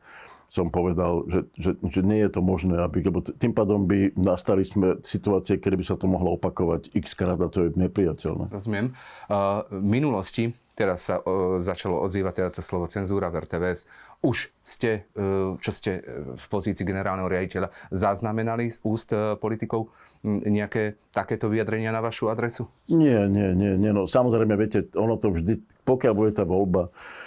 som 0.50 0.72
povedal, 0.72 1.28
že, 1.28 1.40
že, 1.60 1.72
že 1.84 2.02
nie 2.06 2.24
je 2.24 2.30
to 2.32 2.42
možné, 2.42 2.80
aby, 2.80 3.04
lebo 3.04 3.20
tým 3.20 3.52
pádom 3.52 3.84
by 3.90 4.16
nastali 4.16 4.64
sme 4.64 5.04
situácie, 5.04 5.60
kedy 5.60 5.76
by 5.82 5.86
sa 5.86 6.00
to 6.00 6.08
mohlo 6.08 6.40
opakovať 6.40 6.96
x 6.96 7.18
krát 7.18 7.40
a 7.42 7.52
to 7.52 7.68
je 7.68 7.70
nepriateľné. 7.76 8.54
Rozumiem. 8.56 8.96
Uh, 9.28 9.68
v 9.68 9.84
minulosti 9.84 10.56
teraz 10.76 11.08
sa 11.08 11.20
uh, 11.20 11.60
začalo 11.60 12.00
ozývať 12.00 12.34
teda 12.40 12.50
to 12.56 12.62
slovo 12.64 12.88
cenzúra 12.88 13.28
v 13.28 13.44
RTVS. 13.44 13.84
Už 14.24 14.52
ste, 14.64 15.12
uh, 15.20 15.60
čo 15.60 15.72
ste 15.76 16.00
v 16.40 16.46
pozícii 16.48 16.88
generálneho 16.88 17.28
riaditeľa, 17.28 17.72
zaznamenali 17.92 18.72
z 18.72 18.80
úst 18.88 19.12
uh, 19.12 19.36
politikov 19.36 19.92
nejaké 20.26 20.98
takéto 21.14 21.52
vyjadrenia 21.52 21.94
na 21.94 22.02
vašu 22.02 22.34
adresu? 22.34 22.66
Nie, 22.90 23.30
nie, 23.30 23.54
nie. 23.54 23.78
nie 23.78 23.92
no, 23.94 24.10
samozrejme, 24.10 24.58
viete, 24.58 24.90
ono 24.98 25.22
to 25.22 25.30
vždy, 25.36 25.62
pokiaľ 25.86 26.14
bude 26.18 26.32
tá 26.34 26.42
voľba, 26.42 26.90
E, 26.90 27.25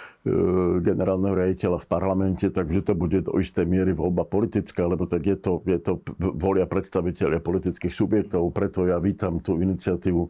generálneho 0.83 1.31
riaditeľa 1.31 1.79
v 1.79 1.87
parlamente, 1.87 2.45
takže 2.51 2.91
to 2.91 2.93
bude 2.93 3.23
do 3.23 3.39
istej 3.39 3.63
miery 3.63 3.95
voľba 3.95 4.27
politická, 4.27 4.83
lebo 4.83 5.07
tak 5.07 5.23
je 5.23 5.37
to, 5.39 5.63
je 5.63 5.79
to 5.79 6.03
volia 6.19 6.67
predstaviteľia 6.67 7.39
politických 7.39 7.93
subjektov. 7.95 8.51
Preto 8.51 8.83
ja 8.83 8.99
vítam 8.99 9.39
tú 9.39 9.63
iniciatívu, 9.63 10.27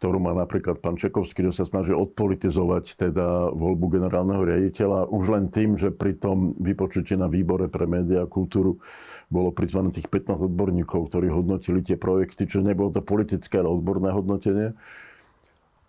ktorú 0.00 0.16
má 0.16 0.32
napríklad 0.32 0.80
pán 0.80 0.96
Čekovský, 0.96 1.44
že 1.52 1.60
sa 1.60 1.68
snaží 1.68 1.92
odpolitizovať 1.92 3.10
teda 3.10 3.52
voľbu 3.52 4.00
generálneho 4.00 4.46
riaditeľa. 4.48 5.12
Už 5.12 5.24
len 5.28 5.52
tým, 5.52 5.76
že 5.76 5.92
pri 5.92 6.16
tom 6.16 6.56
vypočutí 6.56 7.12
na 7.12 7.28
výbore 7.28 7.68
pre 7.68 7.84
médiá 7.84 8.24
a 8.24 8.30
kultúru 8.30 8.80
bolo 9.28 9.52
prizvané 9.52 9.92
tých 9.92 10.08
15 10.08 10.48
odborníkov, 10.48 11.12
ktorí 11.12 11.28
hodnotili 11.28 11.84
tie 11.84 12.00
projekty, 12.00 12.48
čo 12.48 12.64
nebolo 12.64 12.88
to 12.94 13.04
politické, 13.04 13.60
ale 13.60 13.68
odborné 13.68 14.08
hodnotenie 14.08 14.72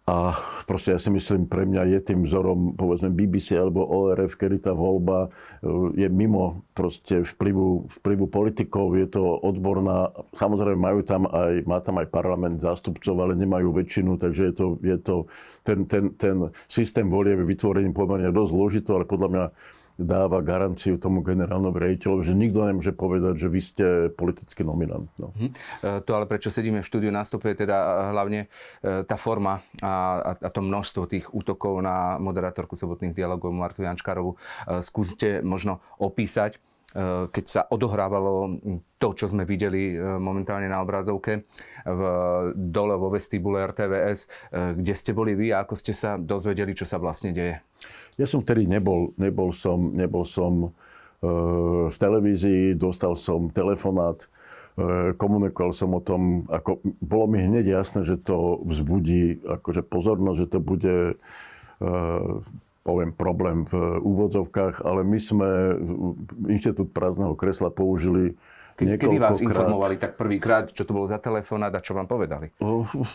a 0.10 0.34
proste 0.66 0.98
ja 0.98 0.98
si 0.98 1.14
myslím, 1.14 1.46
pre 1.46 1.70
mňa 1.70 1.86
je 1.94 2.00
tým 2.02 2.26
vzorom, 2.26 2.74
povedzme, 2.74 3.14
BBC 3.14 3.54
alebo 3.54 3.86
ORF, 3.86 4.34
kedy 4.34 4.66
tá 4.66 4.74
voľba 4.74 5.30
e, 5.62 6.02
je 6.02 6.08
mimo 6.10 6.66
proste 6.74 7.22
vplyvu, 7.22 7.94
vplyvu 8.02 8.26
politikov, 8.26 8.98
je 8.98 9.06
to 9.06 9.22
odborná, 9.22 10.10
samozrejme 10.34 10.82
majú 10.82 11.00
tam 11.06 11.30
aj, 11.30 11.62
má 11.70 11.78
tam 11.86 12.02
aj 12.02 12.10
parlament 12.10 12.58
zástupcov, 12.58 13.14
ale 13.22 13.38
nemajú 13.38 13.70
väčšinu, 13.70 14.18
takže 14.18 14.50
je 14.50 14.54
to, 14.58 14.66
je 14.82 14.98
to 14.98 15.16
ten, 15.62 15.86
ten, 15.86 16.10
ten 16.18 16.50
systém 16.66 17.06
volie 17.06 17.38
je 17.38 17.46
vytvorený 17.46 17.94
pomerne 17.94 18.34
dosť 18.34 18.50
zložito, 18.50 18.90
ale 18.98 19.06
podľa 19.06 19.30
mňa 19.30 19.46
dáva 20.00 20.40
garanciu 20.40 20.96
tomu 20.96 21.20
generálnemu 21.20 21.76
riaditeľovi, 21.76 22.24
že 22.24 22.34
nikto 22.34 22.64
nemôže 22.64 22.96
povedať, 22.96 23.36
že 23.44 23.48
vy 23.52 23.62
ste 23.62 23.86
politický 24.16 24.64
nominant. 24.64 25.12
No. 25.20 25.36
Hm. 25.36 25.52
To 26.08 26.12
ale 26.16 26.26
prečo 26.26 26.48
sedíme 26.48 26.80
v 26.80 26.88
štúdiu 26.88 27.12
nastupuje 27.12 27.54
teda 27.60 27.76
e, 27.76 27.88
hlavne 28.16 28.40
e, 28.46 28.48
tá 29.04 29.20
forma 29.20 29.60
a, 29.84 29.94
a 30.40 30.50
to 30.50 30.64
množstvo 30.64 31.12
tých 31.12 31.28
útokov 31.36 31.84
na 31.84 32.16
moderátorku 32.18 32.80
sobotných 32.80 33.12
dialogov 33.12 33.52
Martu 33.52 33.84
Jančkarovu. 33.84 34.40
Skúste 34.80 35.44
možno 35.44 35.84
opísať, 36.00 36.62
keď 37.30 37.46
sa 37.46 37.62
odohrávalo 37.70 38.58
to, 38.98 39.14
čo 39.14 39.30
sme 39.30 39.46
videli 39.46 39.94
momentálne 39.98 40.66
na 40.66 40.82
obrazovke 40.82 41.46
v 41.86 42.02
dole 42.58 42.98
vo 42.98 43.14
vestibule 43.14 43.62
RTVS, 43.62 44.50
kde 44.74 44.94
ste 44.98 45.14
boli 45.14 45.38
vy 45.38 45.54
a 45.54 45.62
ako 45.62 45.78
ste 45.78 45.94
sa 45.94 46.18
dozvedeli, 46.18 46.74
čo 46.74 46.90
sa 46.90 46.98
vlastne 46.98 47.30
deje? 47.30 47.62
Ja 48.20 48.28
som 48.28 48.44
vtedy 48.44 48.68
nebol, 48.68 49.16
nebol 49.16 49.56
som, 49.56 49.96
nebol 49.96 50.28
som 50.28 50.54
e, 50.66 51.30
v 51.88 51.96
televízii, 51.96 52.76
dostal 52.76 53.16
som 53.16 53.48
telefonát, 53.48 54.28
e, 54.76 55.16
komunikoval 55.16 55.72
som 55.72 55.96
o 55.96 56.02
tom, 56.04 56.44
ako, 56.52 56.84
bolo 57.00 57.26
mi 57.32 57.40
hneď 57.40 57.80
jasné, 57.80 58.04
že 58.04 58.20
to 58.20 58.60
vzbudí 58.68 59.40
akože 59.48 59.88
pozornosť, 59.88 60.40
že 60.40 60.52
to 60.52 60.60
bude 60.60 60.98
e, 61.10 61.16
poviem, 62.84 63.12
problém 63.14 63.70
v 63.70 64.02
úvodzovkách, 64.02 64.82
ale 64.82 65.06
my 65.06 65.20
sme 65.22 65.50
Inštitút 66.50 66.90
prázdneho 66.90 67.38
kresla 67.38 67.70
použili 67.70 68.34
Ke, 68.80 68.96
kedy 68.96 69.20
vás 69.20 69.44
informovali 69.44 70.00
tak 70.00 70.16
prvýkrát, 70.16 70.72
čo 70.72 70.88
to 70.88 70.96
bolo 70.96 71.04
za 71.04 71.20
telefonát 71.20 71.76
a 71.76 71.84
čo 71.84 71.92
vám 71.92 72.08
povedali? 72.08 72.56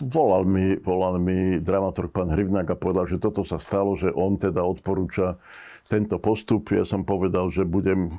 Volal 0.04 0.44
mi, 0.44 0.76
volal 0.76 1.16
mi 1.16 1.56
dramaturg 1.56 2.12
pán 2.12 2.28
Hrivnák 2.28 2.68
a 2.68 2.76
povedal, 2.76 3.08
že 3.08 3.16
toto 3.16 3.48
sa 3.48 3.56
stalo, 3.56 3.96
že 3.96 4.12
on 4.12 4.36
teda 4.36 4.60
odporúča 4.60 5.40
tento 5.84 6.16
postup. 6.16 6.72
Ja 6.72 6.88
som 6.88 7.04
povedal, 7.04 7.52
že 7.52 7.68
budem 7.68 8.16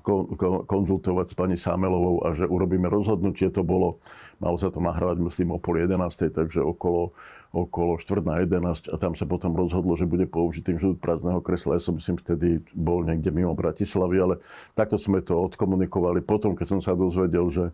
konzultovať 0.70 1.26
s 1.26 1.36
pani 1.38 1.58
Sámelovou 1.58 2.22
a 2.22 2.38
že 2.38 2.46
urobíme 2.46 2.86
rozhodnutie. 2.86 3.50
To 3.50 3.66
bolo, 3.66 3.98
malo 4.38 4.62
sa 4.62 4.70
to 4.70 4.78
nahrávať, 4.78 5.18
myslím, 5.26 5.58
o 5.58 5.60
pol 5.60 5.82
11, 5.82 6.30
takže 6.30 6.62
okolo, 6.62 7.18
okolo 7.50 7.98
4 7.98 8.22
na 8.22 8.36
11 8.46 8.94
a 8.94 8.96
tam 9.02 9.18
sa 9.18 9.26
potom 9.26 9.58
rozhodlo, 9.58 9.98
že 9.98 10.06
bude 10.06 10.30
použitý 10.30 10.78
žút 10.78 11.02
prázdneho 11.02 11.42
kresla. 11.42 11.82
Ja 11.82 11.82
som 11.82 11.98
myslím, 11.98 12.22
vtedy 12.22 12.62
bol 12.78 13.02
niekde 13.02 13.34
mimo 13.34 13.58
Bratislavy, 13.58 14.18
ale 14.22 14.36
takto 14.78 15.02
sme 15.02 15.26
to 15.26 15.34
odkomunikovali. 15.50 16.22
Potom, 16.22 16.54
keď 16.54 16.78
som 16.78 16.80
sa 16.86 16.94
dozvedel, 16.94 17.50
že 17.50 17.74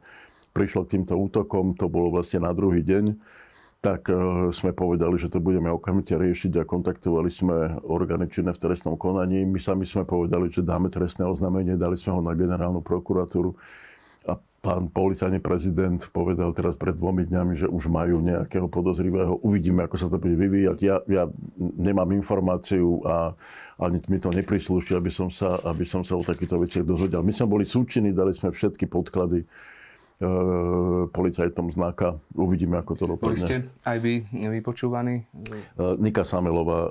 prišlo 0.55 0.87
k 0.87 0.99
týmto 0.99 1.19
útokom, 1.19 1.75
to 1.75 1.91
bolo 1.91 2.15
vlastne 2.15 2.43
na 2.43 2.55
druhý 2.55 2.79
deň, 2.83 3.15
tak 3.81 4.13
e, 4.13 4.13
sme 4.53 4.77
povedali, 4.77 5.17
že 5.17 5.33
to 5.33 5.41
budeme 5.41 5.73
okamžite 5.73 6.13
riešiť 6.13 6.61
a 6.61 6.69
kontaktovali 6.69 7.33
sme 7.33 7.81
orgány 7.81 8.29
činné 8.29 8.53
v 8.53 8.61
trestnom 8.61 8.93
konaní. 8.93 9.41
My 9.41 9.57
sami 9.57 9.89
sme 9.89 10.05
povedali, 10.05 10.53
že 10.53 10.61
dáme 10.61 10.93
trestné 10.93 11.25
oznámenie, 11.25 11.73
dali 11.73 11.97
sme 11.97 12.13
ho 12.13 12.21
na 12.21 12.37
generálnu 12.37 12.85
prokuratúru 12.85 13.57
a 14.29 14.37
pán 14.61 14.85
policajný 14.93 15.41
prezident 15.41 15.97
povedal 16.13 16.53
teraz 16.53 16.77
pred 16.77 16.93
dvomi 16.93 17.25
dňami, 17.25 17.57
že 17.57 17.65
už 17.65 17.89
majú 17.89 18.21
nejakého 18.21 18.69
podozrivého. 18.69 19.41
Uvidíme, 19.41 19.81
ako 19.89 19.97
sa 19.97 20.07
to 20.13 20.21
bude 20.21 20.37
vyvíjať. 20.37 20.77
Ja, 20.85 21.01
ja 21.09 21.25
nemám 21.57 22.13
informáciu 22.13 23.01
a 23.01 23.33
ani 23.81 23.97
mi 24.05 24.21
to 24.21 24.29
neprislúši, 24.29 24.93
aby 24.93 25.09
som 25.09 25.33
sa, 25.33 25.57
aby 25.65 25.89
som 25.89 26.05
sa 26.05 26.13
o 26.13 26.21
takýchto 26.21 26.61
veciach 26.61 26.85
dozvedel. 26.85 27.25
My 27.25 27.33
sme 27.33 27.49
boli 27.49 27.65
súčinní, 27.65 28.13
dali 28.13 28.37
sme 28.37 28.53
všetky 28.53 28.85
podklady 28.85 29.41
policajtom 31.09 31.73
znaka. 31.73 32.21
Uvidíme, 32.37 32.77
ako 32.77 32.91
to 32.93 33.05
dopadne. 33.09 33.33
Boli 33.33 33.41
ste 33.41 33.55
aj 33.81 33.97
vy 33.97 34.13
vypočúvaní? 34.29 35.25
E, 35.25 35.55
Nika 35.97 36.21
Samelová 36.21 36.87
e, 36.87 36.89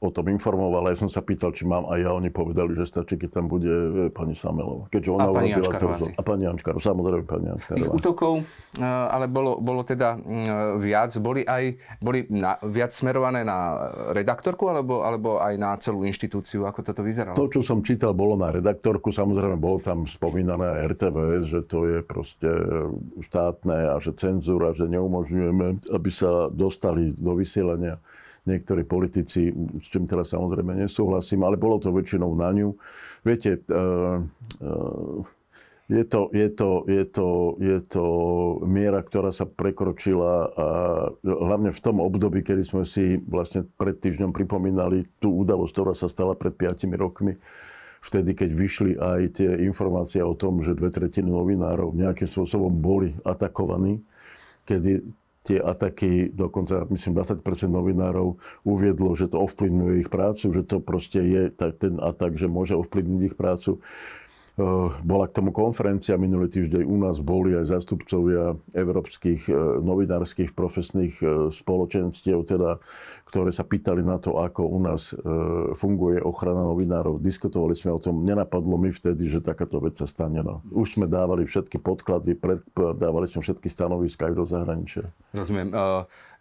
o 0.00 0.10
tom 0.10 0.26
informovala. 0.32 0.96
Ja 0.96 0.98
som 0.98 1.12
sa 1.12 1.20
pýtal, 1.20 1.52
či 1.52 1.68
mám 1.68 1.86
aj 1.92 1.98
ja. 2.00 2.10
Oni 2.16 2.32
povedali, 2.32 2.72
že 2.72 2.88
stačí, 2.88 3.20
keď 3.20 3.42
tam 3.42 3.52
bude 3.52 4.08
pani 4.16 4.32
Samelová. 4.32 4.88
Keďže 4.88 5.10
ona 5.12 5.28
a 5.28 5.34
pani 5.36 5.50
Jančkarová 5.52 5.96
A 6.16 6.22
pani 6.24 6.42
Jančkarová, 6.48 6.82
samozrejme 6.82 7.24
pani 7.28 7.46
Jančkarová. 7.52 7.84
Tých 7.84 7.92
útokov, 7.92 8.32
ale 8.80 9.26
bolo, 9.28 9.60
bolo 9.60 9.84
teda 9.84 10.16
viac. 10.80 11.12
Boli 11.20 11.44
aj 11.44 11.76
boli 12.00 12.24
na, 12.32 12.56
viac 12.64 12.92
smerované 12.92 13.42
na 13.44 13.90
redaktorku 14.16 14.68
alebo, 14.70 15.02
alebo 15.04 15.42
aj 15.42 15.54
na 15.56 15.76
celú 15.76 16.06
inštitúciu? 16.08 16.64
Ako 16.64 16.80
toto 16.80 17.04
vyzeralo? 17.04 17.36
To, 17.36 17.50
čo 17.50 17.60
som 17.60 17.84
čítal, 17.84 18.16
bolo 18.16 18.38
na 18.38 18.54
redaktorku. 18.54 19.12
Samozrejme, 19.12 19.60
bolo 19.60 19.82
tam 19.82 20.08
spomínané 20.08 20.86
RTVS, 20.88 21.42
že 21.50 21.60
to 21.66 21.78
je 21.84 21.96
proste 22.06 22.48
štátne 23.20 23.92
a 23.92 23.98
že 23.98 24.14
cenzúra, 24.14 24.72
že 24.72 24.86
neumožňujeme, 24.86 25.90
aby 25.90 26.10
sa 26.14 26.46
dostali 26.48 27.10
do 27.12 27.34
vysielania 27.34 27.98
niektorí 28.46 28.86
politici, 28.86 29.50
s 29.82 29.86
čím 29.90 30.06
teraz 30.06 30.30
samozrejme 30.30 30.78
nesúhlasím, 30.78 31.42
ale 31.42 31.58
bolo 31.58 31.82
to 31.82 31.90
väčšinou 31.90 32.30
na 32.38 32.54
ňu. 32.54 32.78
Viete, 33.26 33.58
uh, 33.74 34.22
uh, 34.62 35.26
je 35.86 36.02
to, 36.02 36.30
je, 36.34 36.48
to, 36.50 36.70
je, 36.90 37.04
to, 37.06 37.28
je 37.62 37.78
to 37.86 38.04
miera, 38.66 39.06
ktorá 39.06 39.30
sa 39.30 39.46
prekročila 39.46 40.50
a 40.50 40.66
hlavne 41.22 41.70
v 41.70 41.78
tom 41.82 42.02
období, 42.02 42.42
kedy 42.42 42.66
sme 42.66 42.82
si 42.82 43.22
vlastne 43.22 43.62
pred 43.78 43.94
týždňom 43.94 44.34
pripomínali 44.34 45.06
tú 45.22 45.46
udalosť, 45.46 45.70
ktorá 45.70 45.92
sa 45.94 46.10
stala 46.10 46.34
pred 46.34 46.58
5 46.58 46.90
rokmi, 46.98 47.38
vtedy, 48.06 48.38
keď 48.38 48.50
vyšli 48.54 48.92
aj 48.94 49.20
tie 49.42 49.50
informácie 49.66 50.22
o 50.22 50.38
tom, 50.38 50.62
že 50.62 50.78
dve 50.78 50.94
tretiny 50.94 51.26
novinárov 51.26 51.90
nejakým 51.92 52.30
spôsobom 52.30 52.70
boli 52.70 53.18
atakovaní, 53.26 53.98
kedy 54.62 55.02
tie 55.46 55.62
ataky, 55.62 56.34
dokonca 56.34 56.86
myslím 56.90 57.22
20% 57.22 57.42
novinárov 57.70 58.34
uviedlo, 58.66 59.14
že 59.14 59.30
to 59.30 59.38
ovplyvňuje 59.46 59.94
ich 60.02 60.10
prácu, 60.10 60.50
že 60.50 60.62
to 60.66 60.82
proste 60.82 61.22
je 61.22 61.42
ten 61.54 62.02
atak, 62.02 62.34
že 62.34 62.50
môže 62.50 62.74
ovplyvniť 62.74 63.20
ich 63.30 63.38
prácu. 63.38 63.78
Eh, 64.56 64.88
bola 65.04 65.28
k 65.28 65.36
tomu 65.36 65.52
konferencia, 65.52 66.16
minulý 66.16 66.48
týždeň 66.48 66.88
u 66.88 66.96
nás 66.96 67.20
boli 67.20 67.52
aj 67.52 67.76
zástupcovia 67.76 68.56
európskych 68.72 69.52
eh, 69.52 69.56
novinárskych 69.84 70.56
profesných 70.56 71.14
eh, 71.20 71.28
spoločenstiev, 71.52 72.40
teda, 72.48 72.80
ktoré 73.26 73.50
sa 73.50 73.66
pýtali 73.66 74.06
na 74.06 74.22
to, 74.22 74.38
ako 74.38 74.70
u 74.70 74.78
nás 74.78 75.10
funguje 75.74 76.22
ochrana 76.22 76.62
novinárov. 76.62 77.18
Diskutovali 77.18 77.74
sme 77.74 77.92
o 77.92 78.00
tom, 78.00 78.22
nenapadlo 78.22 78.78
mi 78.78 78.94
vtedy, 78.94 79.26
že 79.26 79.42
takáto 79.42 79.82
vec 79.82 79.98
sa 79.98 80.06
stane. 80.06 80.40
No. 80.46 80.62
Už 80.70 80.94
sme 80.94 81.10
dávali 81.10 81.42
všetky 81.42 81.82
podklady, 81.82 82.38
dávali 82.94 83.26
sme 83.26 83.42
všetky 83.42 83.66
stanoviska 83.66 84.30
aj 84.30 84.34
do 84.38 84.44
zahraničia. 84.46 85.04
Rozumiem. 85.34 85.74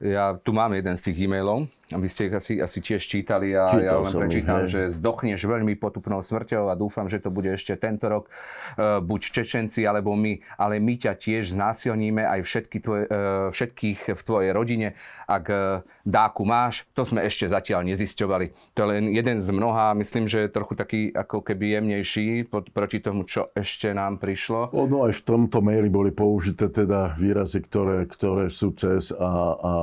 Ja 0.04 0.38
tu 0.38 0.54
mám 0.54 0.78
jeden 0.78 0.94
z 0.94 1.02
tých 1.10 1.26
e-mailov, 1.26 1.66
Vy 1.86 2.10
ste 2.10 2.26
ich 2.26 2.34
asi, 2.34 2.58
asi 2.58 2.82
tiež 2.82 2.98
čítali 3.06 3.54
a 3.54 3.70
Čítal 3.70 3.86
ja 3.86 4.02
len 4.02 4.14
prečítam, 4.18 4.66
ich, 4.66 4.74
že 4.74 4.90
zdochneš 4.90 5.46
veľmi 5.46 5.78
potupnou 5.78 6.18
smrťou 6.18 6.66
a 6.66 6.74
dúfam, 6.74 7.06
že 7.06 7.22
to 7.22 7.30
bude 7.30 7.46
ešte 7.46 7.78
tento 7.78 8.10
rok. 8.10 8.26
E, 8.74 9.06
Buď 9.06 9.22
Čečenci 9.30 9.86
alebo 9.86 10.18
my, 10.18 10.42
ale 10.58 10.82
my 10.82 10.98
ťa 10.98 11.14
tiež 11.14 11.54
znásilníme 11.54 12.26
aj 12.26 12.42
všetky 12.42 12.78
tvoje, 12.82 13.06
e, 13.06 13.18
všetkých 13.54 14.18
v 14.18 14.22
tvojej 14.26 14.50
rodine. 14.50 14.98
Ak 15.30 15.46
e, 15.46 15.86
dáku 16.10 16.42
máš, 16.42 16.75
to 16.92 17.08
sme 17.08 17.24
ešte 17.24 17.48
zatiaľ 17.48 17.88
nezisťovali. 17.88 18.76
To 18.76 18.78
je 18.84 18.88
len 18.92 19.04
jeden 19.14 19.40
z 19.40 19.50
mnoha, 19.56 19.96
myslím, 19.96 20.28
že 20.28 20.46
je 20.46 20.56
trochu 20.56 20.74
taký 20.76 21.02
ako 21.16 21.40
keby 21.46 21.80
jemnejší 21.80 22.50
pod, 22.52 22.74
proti 22.76 23.00
tomu, 23.00 23.24
čo 23.24 23.54
ešte 23.56 23.96
nám 23.96 24.20
prišlo. 24.20 24.76
Ono 24.76 25.08
aj 25.08 25.16
v 25.16 25.22
tomto 25.24 25.64
maili 25.64 25.88
boli 25.88 26.12
použité 26.12 26.68
teda 26.68 27.16
výrazy, 27.16 27.64
ktoré, 27.64 28.04
ktoré 28.10 28.52
sú 28.52 28.76
cez 28.76 29.16
a, 29.16 29.32
a 29.56 29.74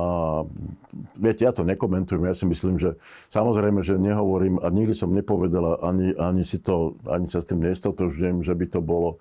viete, 1.17 1.47
ja 1.47 1.51
to 1.55 1.65
nekomentujem, 1.65 2.27
ja 2.27 2.35
si 2.37 2.45
myslím, 2.45 2.77
že 2.77 2.99
samozrejme, 3.33 3.81
že 3.81 3.97
nehovorím 3.97 4.61
a 4.61 4.69
nikdy 4.69 4.93
som 4.93 5.15
nepovedala, 5.15 5.81
ani, 5.81 6.13
ani 6.13 6.45
si 6.45 6.61
to, 6.61 6.99
ani 7.09 7.31
sa 7.31 7.41
s 7.41 7.49
tým 7.49 7.65
nestotožňujem, 7.65 8.45
že 8.45 8.53
by 8.53 8.65
to 8.69 8.79
bolo 8.83 9.17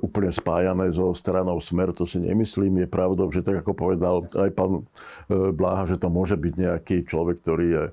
úplne 0.00 0.32
spájané 0.32 0.88
so 0.96 1.12
stranou 1.12 1.60
Smer, 1.60 1.92
to 1.92 2.08
si 2.08 2.16
nemyslím. 2.16 2.84
Je 2.84 2.88
pravdou, 2.88 3.28
že 3.28 3.44
tak 3.44 3.60
ako 3.60 3.76
povedal 3.76 4.24
aj 4.24 4.50
pán 4.56 4.80
uh, 4.80 5.52
Bláha, 5.52 5.84
že 5.84 6.00
to 6.00 6.08
môže 6.08 6.40
byť 6.40 6.54
nejaký 6.56 6.96
človek, 7.04 7.44
ktorý 7.44 7.66
je 7.68 7.84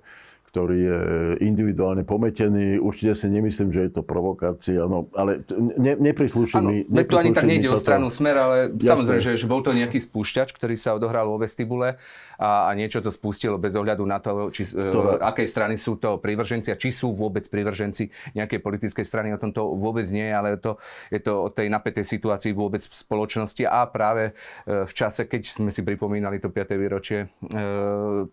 ktorý 0.50 0.78
je 0.82 1.00
individuálne 1.46 2.02
pometený. 2.02 2.82
Určite 2.82 3.14
si 3.14 3.28
nemyslím, 3.30 3.70
že 3.70 3.86
je 3.86 3.92
to 3.94 4.02
provokácia, 4.02 4.82
no, 4.90 5.06
ale 5.14 5.46
ne, 5.78 5.94
neprislúši 5.94 6.58
Áno, 6.58 6.74
mi... 6.74 7.06
to 7.06 7.22
ani 7.22 7.38
tak 7.38 7.46
nejde 7.46 7.70
o 7.70 7.78
toto. 7.78 7.86
stranu 7.86 8.10
smer, 8.10 8.36
ale 8.36 8.58
Jasné. 8.74 8.90
samozrejme, 8.98 9.22
že, 9.22 9.34
že 9.38 9.46
bol 9.46 9.62
to 9.62 9.78
nejaký 9.78 10.02
spúšťač, 10.02 10.50
ktorý 10.58 10.74
sa 10.74 10.98
odohral 10.98 11.30
vo 11.30 11.38
vestibule 11.38 12.02
a, 12.42 12.66
a 12.66 12.74
niečo 12.74 12.98
to 13.06 13.14
spustilo 13.14 13.62
bez 13.62 13.78
ohľadu 13.78 14.04
na 14.10 14.18
to, 14.18 14.50
či, 14.50 14.66
to... 14.74 14.90
To- 14.90 15.22
akej 15.22 15.46
strany 15.46 15.76
sú 15.78 16.02
to 16.02 16.18
prívrženci 16.18 16.74
a 16.74 16.80
či 16.80 16.90
sú 16.90 17.14
vôbec 17.14 17.46
prívrženci 17.46 18.34
nejakej 18.34 18.60
politickej 18.64 19.06
strany. 19.06 19.36
O 19.36 19.42
tom 19.42 19.54
to 19.54 19.76
vôbec 19.76 20.08
nie 20.10 20.32
ale 20.32 20.58
to, 20.58 20.80
je 21.14 21.20
to 21.22 21.46
o 21.46 21.50
tej 21.52 21.68
napätej 21.68 22.08
situácii 22.08 22.56
vôbec 22.56 22.82
v 22.82 22.96
spoločnosti 22.96 23.64
a 23.68 23.86
práve 23.86 24.32
e, 24.32 24.84
v 24.88 24.94
čase, 24.96 25.28
keď 25.28 25.46
sme 25.46 25.70
si 25.70 25.84
pripomínali 25.84 26.40
to 26.40 26.48
5. 26.50 26.80
výročie 26.80 27.28
e, 27.28 27.28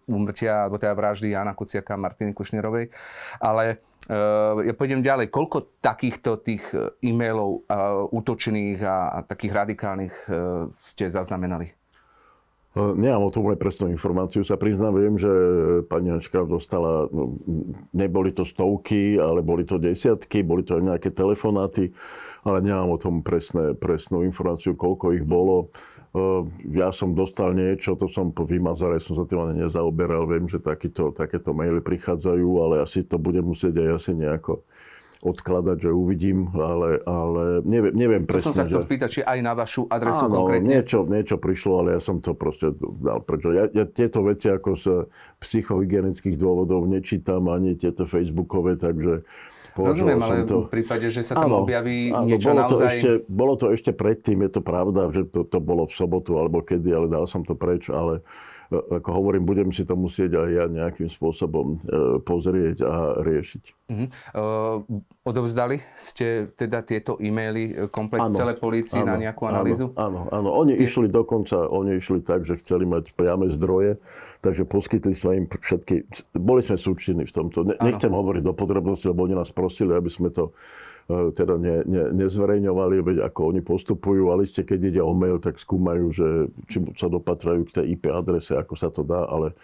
úmrtia, 0.07 0.65
alebo 0.65 0.79
teda 0.79 0.95
vraždy 0.95 1.35
Jana 1.35 1.53
Kuciaka 1.53 1.99
Martiny 2.07 2.31
Kušnerovej. 2.31 2.95
Ale 3.43 3.83
Uh, 4.07 4.63
ja 4.63 4.71
pôjdem 4.71 5.03
ďalej. 5.03 5.35
Koľko 5.35 5.83
takýchto 5.83 6.39
tých 6.39 6.63
e, 6.71 6.95
e-mailov 7.11 7.67
uh, 7.67 8.07
útočných 8.15 8.79
a, 8.87 9.27
takých 9.27 9.67
radikálnych 9.67 10.15
ste 10.79 11.11
zaznamenali? 11.11 11.75
Nemám 12.77 13.25
o 13.25 13.33
tom 13.33 13.49
presnú 13.57 13.89
informáciu. 13.89 14.45
Sa 14.45 14.61
priznám, 14.61 15.01
viem, 15.01 15.17
že 15.17 15.33
pani 15.89 16.13
Hančka 16.13 16.45
dostala, 16.45 17.09
no, 17.09 17.41
neboli 17.97 18.37
to 18.37 18.45
stovky, 18.45 19.17
ale 19.17 19.41
boli 19.41 19.65
to 19.65 19.81
desiatky, 19.81 20.45
boli 20.45 20.61
to 20.61 20.77
aj 20.77 20.85
nejaké 20.85 21.09
telefonáty, 21.09 21.97
ale 22.45 22.61
nemám 22.61 22.93
o 22.93 23.01
tom 23.01 23.25
presné, 23.25 23.73
presnú 23.73 24.21
informáciu, 24.29 24.77
koľko 24.77 25.17
ich 25.17 25.25
bolo. 25.25 25.73
E, 25.73 25.96
Ja 26.73 26.91
som 26.91 27.13
dostal 27.13 27.53
niečo, 27.53 27.95
to 27.95 28.09
som 28.09 28.33
vymazal, 28.33 28.97
ja 28.97 29.03
som 29.03 29.15
sa 29.15 29.25
tým 29.29 29.43
ani 29.43 29.65
nezaoberal. 29.67 30.25
Viem, 30.27 30.49
že 30.49 30.59
takýto, 30.59 31.13
takéto 31.13 31.53
maily 31.53 31.85
prichádzajú, 31.85 32.49
ale 32.63 32.75
asi 32.83 33.05
to 33.05 33.21
budem 33.21 33.45
musieť 33.45 33.81
aj 33.85 33.91
asi 34.01 34.13
nejako 34.17 34.65
odkladať, 35.25 35.89
že 35.89 35.91
uvidím, 35.91 36.53
ale, 36.55 37.01
ale 37.09 37.65
neviem, 37.65 37.95
neviem 37.97 38.23
To 38.29 38.37
presne. 38.37 38.53
som 38.53 38.57
sa 38.63 38.69
chcel 38.69 38.85
že... 38.85 38.87
spýtať, 38.87 39.09
či 39.09 39.21
aj 39.25 39.39
na 39.41 39.53
vašu 39.57 39.89
adresu 39.89 40.29
Áno, 40.29 40.45
konkrétne. 40.45 40.69
niečo, 40.69 40.99
niečo 41.09 41.37
prišlo, 41.41 41.73
ale 41.81 41.89
ja 41.97 42.01
som 42.05 42.21
to 42.21 42.37
proste 42.37 42.77
dal 43.01 43.25
preč. 43.25 43.41
Ja, 43.49 43.65
ja 43.73 43.85
tieto 43.89 44.21
veci 44.23 44.53
ako 44.53 44.77
z 44.77 45.09
psychohygienických 45.41 46.37
dôvodov 46.37 46.85
nečítam, 46.85 47.49
ani 47.49 47.75
tieto 47.81 48.05
facebookové, 48.05 48.77
takže 48.77 49.25
Rozumiem, 49.85 50.21
ale 50.25 50.49
to... 50.49 50.65
v 50.65 50.73
prípade, 50.73 51.13
že 51.13 51.21
sa 51.21 51.37
tam 51.37 51.67
objaví 51.67 52.09
niečo 52.25 52.57
bolo 52.57 52.65
to, 52.65 52.77
naozaj... 52.81 52.89
ešte, 52.89 53.11
bolo 53.29 53.55
to 53.61 53.67
ešte 53.77 53.91
predtým, 53.93 54.39
je 54.49 54.51
to 54.57 54.61
pravda, 54.65 55.13
že 55.13 55.29
to, 55.29 55.45
to 55.45 55.59
bolo 55.61 55.85
v 55.85 55.93
sobotu 55.93 56.41
alebo 56.41 56.65
kedy, 56.65 56.89
ale 56.89 57.07
dal 57.13 57.29
som 57.29 57.45
to 57.45 57.53
preč, 57.53 57.93
ale 57.93 58.25
ako 58.71 59.09
hovorím, 59.15 59.47
budem 59.47 59.71
si 59.71 59.87
to 59.87 59.95
musieť 59.95 60.43
aj 60.43 60.49
ja 60.51 60.65
nejakým 60.67 61.07
spôsobom 61.07 61.79
e, 61.79 62.19
pozrieť 62.23 62.83
a 62.83 62.95
riešiť. 63.23 63.65
Uh, 64.35 64.83
odovzdali 65.23 65.79
ste 65.95 66.51
teda 66.59 66.83
tieto 66.83 67.15
e-maily 67.23 67.71
e, 67.71 67.73
komplet 67.87 68.27
Áno, 68.27 68.35
celé 68.35 68.59
policii 68.59 69.07
na 69.07 69.15
nejakú 69.15 69.47
analýzu? 69.47 69.95
Áno, 69.95 70.27
áno. 70.35 70.51
Oni 70.51 70.75
Ty... 70.75 70.83
išli 70.91 71.07
dokonca, 71.07 71.71
oni 71.71 72.03
išli 72.03 72.19
tak, 72.27 72.43
že 72.43 72.59
chceli 72.59 72.83
mať 72.83 73.15
priame 73.15 73.47
zdroje, 73.55 74.03
takže 74.43 74.67
poskytli 74.67 75.15
sme 75.15 75.31
im 75.39 75.47
všetky, 75.47 76.03
boli 76.35 76.67
sme 76.67 76.75
súčinní 76.75 77.31
v 77.31 77.33
tomto. 77.33 77.63
Ne, 77.63 77.79
nechcem 77.79 78.11
hovoriť 78.11 78.43
do 78.43 78.55
podrobnosti, 78.59 79.07
lebo 79.07 79.31
oni 79.31 79.39
nás 79.39 79.55
prosili, 79.55 79.95
aby 79.95 80.11
sme 80.11 80.35
to 80.35 80.51
teda 81.07 81.55
ne, 81.55 81.87
ne, 81.87 82.03
nezverejňovali, 82.11 82.97
veď 82.99 83.17
ako 83.31 83.55
oni 83.55 83.63
postupujú, 83.63 84.35
ale 84.35 84.43
ešte 84.43 84.67
keď 84.67 84.81
ide 84.91 85.03
o 85.03 85.15
mail, 85.15 85.39
tak 85.39 85.55
skúmajú, 85.55 86.11
že 86.11 86.27
či 86.67 86.83
sa 86.99 87.07
dopatrajú 87.07 87.63
k 87.71 87.75
tej 87.79 87.85
IP 87.95 88.11
adrese, 88.11 88.59
ako 88.59 88.75
sa 88.75 88.91
to 88.91 89.07
dá, 89.07 89.23
ale 89.23 89.55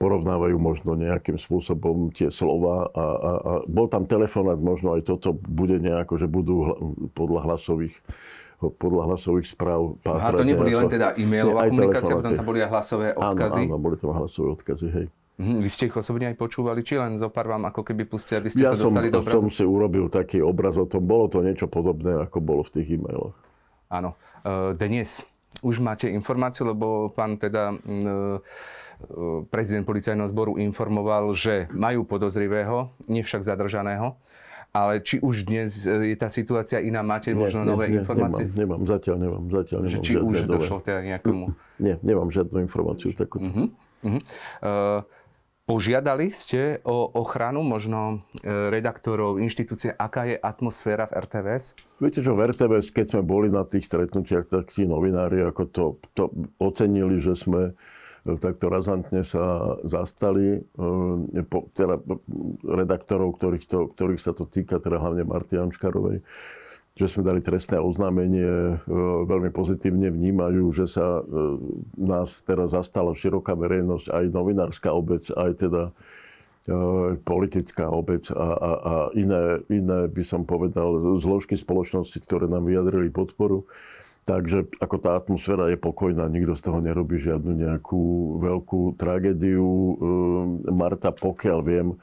porovnávajú 0.00 0.56
možno 0.56 0.96
nejakým 0.96 1.36
spôsobom 1.36 2.08
tie 2.16 2.32
slova 2.32 2.88
a, 2.96 3.06
a, 3.12 3.30
a 3.36 3.52
bol 3.68 3.92
tam 3.92 4.08
telefonát, 4.08 4.56
možno 4.56 4.96
aj 4.96 5.04
toto 5.04 5.36
bude 5.36 5.76
nejako, 5.76 6.16
že 6.16 6.26
budú 6.26 6.54
hla- 6.64 6.80
podľa 7.12 7.40
hlasových 7.52 8.00
podľa 8.56 9.12
hlasových 9.12 9.52
správ 9.52 10.00
pátrať 10.00 10.40
to 10.40 10.48
neboli 10.48 10.72
len 10.72 10.88
nejako. 10.88 10.94
teda 10.96 11.08
e-mailová 11.20 11.68
komunikácia, 11.68 12.14
potom 12.16 12.32
tam 12.40 12.46
boli 12.48 12.60
aj 12.64 12.70
hlasové 12.72 13.08
odkazy. 13.12 13.62
Áno, 13.68 13.76
áno, 13.76 13.84
boli 13.84 13.96
tam 14.00 14.10
hlasové 14.16 14.48
odkazy, 14.56 14.86
hej. 14.96 15.06
Mhm, 15.36 15.60
Vy 15.60 15.68
ste 15.68 15.92
ich 15.92 15.96
osobne 15.96 16.32
aj 16.32 16.36
počúvali, 16.40 16.80
či 16.80 16.96
len 16.96 17.20
zo 17.20 17.28
pár 17.28 17.44
vám 17.52 17.68
ako 17.68 17.84
keby 17.84 18.08
pustili, 18.08 18.40
aby 18.40 18.48
ste 18.48 18.64
Ja 18.64 18.72
sa 18.72 18.80
som, 18.80 18.88
dostali 18.88 19.12
do 19.12 19.20
som 19.20 19.44
obrazu? 19.44 19.48
si 19.52 19.64
urobil 19.68 20.08
taký 20.08 20.40
obraz 20.40 20.80
o 20.80 20.88
tom. 20.88 21.04
Bolo 21.04 21.28
to 21.28 21.44
niečo 21.44 21.68
podobné, 21.68 22.24
ako 22.24 22.40
bolo 22.40 22.64
v 22.64 22.70
tých 22.80 22.96
e-mailoch. 22.96 23.36
Áno. 23.92 24.16
E, 24.40 24.72
Dnes 24.80 25.28
už 25.60 25.84
máte 25.84 26.08
informáciu, 26.08 26.64
lebo 26.64 27.12
pán 27.12 27.36
teda 27.36 27.76
mm, 27.76 27.84
e, 27.84 28.38
prezident 29.52 29.84
policajného 29.84 30.28
zboru 30.28 30.56
informoval, 30.56 31.28
že 31.36 31.68
majú 31.68 32.08
podozrivého, 32.08 32.96
nie 33.04 33.20
však 33.20 33.44
zadržaného. 33.44 34.16
Ale 34.72 35.00
či 35.00 35.20
už 35.20 35.48
dnes 35.48 35.84
e, 35.84 36.12
je 36.12 36.16
tá 36.16 36.32
situácia 36.32 36.80
iná, 36.80 37.04
máte 37.04 37.36
možno 37.36 37.60
nové 37.64 37.92
informácie? 37.92 38.48
Nemám, 38.56 38.80
nemám, 38.80 38.88
zatiaľ 38.88 39.16
nemám. 39.20 39.42
Zatiaľ 39.52 39.78
Že 39.84 39.88
nemám 39.88 40.04
či 40.04 40.12
už 40.16 40.36
došlo 40.48 40.78
teda 40.80 41.00
nejakému... 41.04 41.44
Nie, 41.76 42.00
nemám 42.00 42.32
žiadnu 42.32 42.56
informáciu 42.64 43.12
takúto. 43.12 43.44
Uh-huh. 43.44 43.68
Uh-huh. 44.04 44.20
Uh, 44.64 45.00
požiadali 45.66 46.30
ste 46.30 46.78
o 46.86 47.10
ochranu 47.10 47.66
možno 47.66 48.22
e, 48.40 48.70
redaktorov, 48.70 49.42
inštitúcie, 49.42 49.90
aká 49.90 50.30
je 50.30 50.38
atmosféra 50.38 51.10
v 51.10 51.26
RTVS? 51.26 51.64
Viete 51.98 52.22
čo, 52.22 52.38
v 52.38 52.46
RTVS, 52.54 52.94
keď 52.94 53.06
sme 53.18 53.22
boli 53.26 53.50
na 53.50 53.66
tých 53.66 53.90
stretnutiach, 53.90 54.46
tak 54.46 54.70
tí 54.70 54.86
novinári 54.86 55.42
ako 55.42 55.62
to, 55.74 55.84
to 56.14 56.30
ocenili, 56.62 57.18
že 57.18 57.34
sme 57.34 57.74
e, 57.74 58.38
takto 58.38 58.70
razantne 58.70 59.26
sa 59.26 59.74
zastali 59.82 60.62
e, 60.62 61.42
teda 61.74 61.98
redaktorov, 62.62 63.34
ktorých, 63.42 63.66
to, 63.66 63.90
ktorých 63.90 64.22
sa 64.22 64.30
to 64.38 64.46
týka, 64.46 64.78
teda 64.78 65.02
hlavne 65.02 65.26
Marty 65.26 65.58
Jančkarovej, 65.58 66.22
že 66.96 67.12
sme 67.12 67.28
dali 67.28 67.44
trestné 67.44 67.76
oznámenie, 67.76 68.48
e, 68.48 68.74
veľmi 69.28 69.52
pozitívne 69.52 70.08
vnímajú, 70.08 70.72
že 70.72 70.88
sa 70.88 71.20
e, 71.20 71.22
nás 72.00 72.40
teraz 72.40 72.72
zastala 72.72 73.12
široká 73.12 73.52
verejnosť, 73.52 74.08
aj 74.08 74.24
novinárska 74.32 74.96
obec, 74.96 75.20
aj 75.28 75.60
teda 75.60 75.82
e, 75.84 75.92
politická 77.20 77.92
obec 77.92 78.32
a, 78.32 78.48
a, 78.48 78.70
a 78.72 78.94
iné, 79.12 79.60
iné, 79.68 80.08
by 80.08 80.24
som 80.24 80.48
povedal, 80.48 81.20
zložky 81.20 81.60
spoločnosti, 81.60 82.16
ktoré 82.24 82.48
nám 82.48 82.64
vyjadrili 82.64 83.12
podporu. 83.12 83.68
Takže 84.26 84.66
ako 84.82 84.96
tá 84.98 85.20
atmosféra 85.20 85.70
je 85.70 85.78
pokojná, 85.78 86.26
nikto 86.26 86.58
z 86.58 86.64
toho 86.64 86.82
nerobí 86.82 87.14
žiadnu 87.20 87.62
nejakú 87.62 88.02
veľkú 88.42 88.98
tragédiu. 88.98 89.62
Marta, 90.66 91.14
pokiaľ 91.14 91.58
viem, 91.62 91.94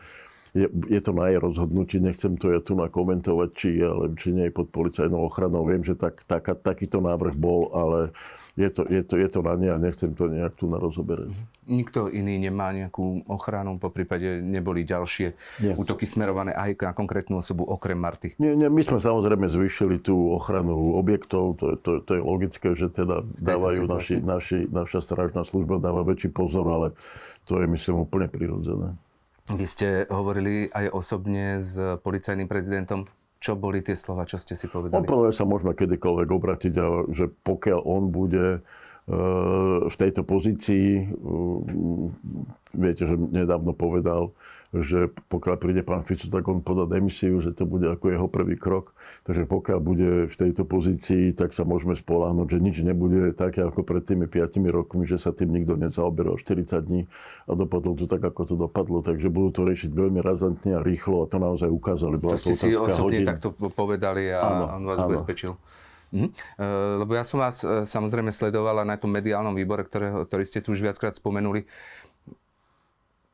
je, 0.54 0.70
je 0.70 1.02
to 1.02 1.12
na 1.18 1.34
jej 1.34 1.42
rozhodnutí, 1.42 1.98
nechcem 1.98 2.38
to 2.38 2.54
ja 2.54 2.62
tu 2.62 2.78
nakomentovať, 2.78 3.50
či 3.58 3.82
je, 3.82 3.86
ale 3.90 4.14
či 4.14 4.30
nie 4.30 4.46
je 4.50 4.54
pod 4.54 4.70
policajnou 4.70 5.26
ochranou. 5.26 5.66
Viem, 5.66 5.82
že 5.82 5.98
tak, 5.98 6.22
tak, 6.30 6.46
takýto 6.62 7.02
návrh 7.02 7.34
bol, 7.34 7.74
ale 7.74 8.14
je 8.54 8.70
to, 8.70 8.86
je, 8.86 9.02
to, 9.02 9.18
je 9.18 9.30
to 9.34 9.42
na 9.42 9.58
nej 9.58 9.74
a 9.74 9.82
nechcem 9.82 10.14
to 10.14 10.30
nejak 10.30 10.54
tu 10.54 10.70
na 10.70 10.78
rozoberať. 10.78 11.34
Nikto 11.66 12.06
iný 12.14 12.38
nemá 12.38 12.70
nejakú 12.70 13.26
ochranu, 13.26 13.82
po 13.82 13.90
prípade 13.90 14.46
neboli 14.46 14.86
ďalšie 14.86 15.28
Nie. 15.58 15.74
útoky 15.74 16.06
smerované 16.06 16.54
aj 16.54 16.78
na 16.86 16.94
konkrétnu 16.94 17.42
osobu 17.42 17.66
okrem 17.66 17.98
Marty. 17.98 18.38
Nie, 18.38 18.54
nie, 18.54 18.70
my 18.70 18.86
sme 18.86 19.02
samozrejme 19.02 19.50
zvýšili 19.50 20.06
tú 20.06 20.38
ochranu 20.38 20.94
objektov, 21.02 21.58
to, 21.58 21.74
je- 21.74 21.80
to, 21.82 21.92
to 22.06 22.12
je 22.14 22.22
logické, 22.22 22.68
že 22.78 22.94
teda 22.94 23.26
dávajú 23.42 23.90
naši, 23.90 24.22
naši, 24.22 24.70
naša 24.70 25.02
strážna 25.02 25.42
služba 25.42 25.82
dáva 25.82 26.06
väčší 26.06 26.30
pozor, 26.30 26.70
ale 26.70 26.88
to 27.50 27.58
je 27.58 27.66
myslím 27.66 28.06
úplne 28.06 28.30
prirodzené. 28.30 28.94
Vy 29.52 29.66
ste 29.68 30.08
hovorili 30.08 30.72
aj 30.72 30.96
osobne 30.96 31.60
s 31.60 31.76
policajným 32.00 32.48
prezidentom. 32.48 33.12
Čo 33.44 33.60
boli 33.60 33.84
tie 33.84 33.92
slova, 33.92 34.24
čo 34.24 34.40
ste 34.40 34.56
si 34.56 34.72
On 34.72 34.72
povedali? 34.72 35.04
povedal, 35.04 35.36
že 35.36 35.40
sa 35.44 35.50
môžeme 35.50 35.76
kedykoľvek 35.76 36.30
obratiť 36.32 36.72
že 37.12 37.28
pokiaľ 37.44 37.80
on 37.84 38.08
bude 38.08 38.64
v 39.84 39.96
tejto 40.00 40.24
pozícii. 40.24 41.12
Viete, 42.72 43.04
že 43.04 43.16
nedávno 43.20 43.76
povedal, 43.76 44.32
že 44.74 45.14
pokiaľ 45.30 45.56
príde 45.62 45.86
pán 45.86 46.02
Fico, 46.02 46.26
tak 46.34 46.50
on 46.50 46.66
podá 46.66 46.90
demisiu, 46.90 47.38
že 47.46 47.54
to 47.54 47.70
bude 47.70 47.86
ako 47.86 48.10
jeho 48.10 48.26
prvý 48.26 48.58
krok. 48.58 48.98
Takže 49.30 49.46
pokiaľ 49.46 49.80
bude 49.80 50.10
v 50.26 50.36
tejto 50.36 50.66
pozícii, 50.66 51.38
tak 51.38 51.54
sa 51.54 51.62
môžeme 51.62 51.94
spoláhnuť, 51.94 52.48
že 52.50 52.58
nič 52.58 52.76
nebude 52.82 53.38
také 53.38 53.62
ako 53.62 53.86
pred 53.86 54.02
tými 54.02 54.26
5 54.26 54.58
rokmi, 54.74 55.06
že 55.06 55.22
sa 55.22 55.30
tým 55.30 55.54
nikto 55.54 55.78
nezaoberal 55.78 56.42
40 56.42 56.90
dní 56.90 57.06
a 57.46 57.54
dopadlo 57.54 57.94
to 57.94 58.10
tak, 58.10 58.26
ako 58.26 58.42
to 58.50 58.56
dopadlo. 58.58 59.06
Takže 59.06 59.30
budú 59.30 59.54
to 59.54 59.62
riešiť 59.70 59.94
veľmi 59.94 60.26
razantne 60.26 60.74
a 60.74 60.82
rýchlo 60.82 61.22
a 61.22 61.30
to 61.30 61.38
naozaj 61.38 61.70
ukázali. 61.70 62.18
Bola 62.18 62.34
to 62.34 62.42
ste 62.42 62.58
si 62.58 62.74
osobne 62.74 63.22
hodin. 63.22 63.30
takto 63.30 63.54
povedali 63.54 64.34
a 64.34 64.42
áno, 64.42 64.66
on 64.82 64.84
vás 64.90 65.06
áno. 65.06 65.14
ubezpečil. 65.14 65.54
E, 66.14 66.30
lebo 67.02 67.18
ja 67.18 67.26
som 67.26 67.42
vás 67.42 67.66
e, 67.66 67.90
samozrejme 67.90 68.30
sledovala 68.30 68.86
na 68.86 69.02
tom 69.02 69.10
mediálnom 69.10 69.58
výbore, 69.58 69.82
ktorého, 69.82 70.22
ktorý 70.30 70.46
ste 70.46 70.62
tu 70.62 70.78
už 70.78 70.86
viackrát 70.86 71.18
spomenuli. 71.18 71.66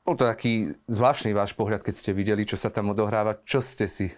Bol 0.10 0.18
to 0.18 0.26
taký 0.26 0.74
zvláštny 0.90 1.38
váš 1.38 1.54
pohľad, 1.54 1.86
keď 1.86 1.94
ste 1.94 2.18
videli, 2.18 2.42
čo 2.42 2.58
sa 2.58 2.74
tam 2.74 2.98
odohráva. 2.98 3.46
Čo 3.46 3.62
ste 3.62 3.86
si 3.86 4.10
e, 4.10 4.14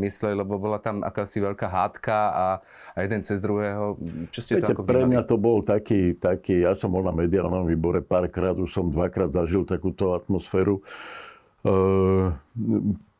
mysleli? 0.00 0.32
Lebo 0.32 0.56
bola 0.56 0.80
tam 0.80 1.04
akási 1.04 1.44
veľká 1.44 1.68
hádka 1.68 2.16
a, 2.32 2.46
a 2.64 2.98
jeden 3.04 3.20
cez 3.20 3.44
druhého. 3.44 4.00
Čo 4.32 4.40
ste 4.40 4.56
Viete, 4.56 4.72
to 4.72 4.80
ako 4.80 4.88
Pre 4.88 5.04
mňa 5.04 5.28
to 5.28 5.36
bol 5.36 5.60
taký, 5.60 6.16
taký, 6.16 6.64
ja 6.64 6.72
som 6.72 6.88
bol 6.88 7.04
na 7.04 7.12
mediálnom 7.12 7.68
výbore 7.68 8.00
párkrát, 8.00 8.56
už 8.56 8.72
som 8.72 8.88
dvakrát 8.88 9.28
zažil 9.28 9.68
takúto 9.68 10.16
atmosféru. 10.16 10.80
E, 11.60 12.32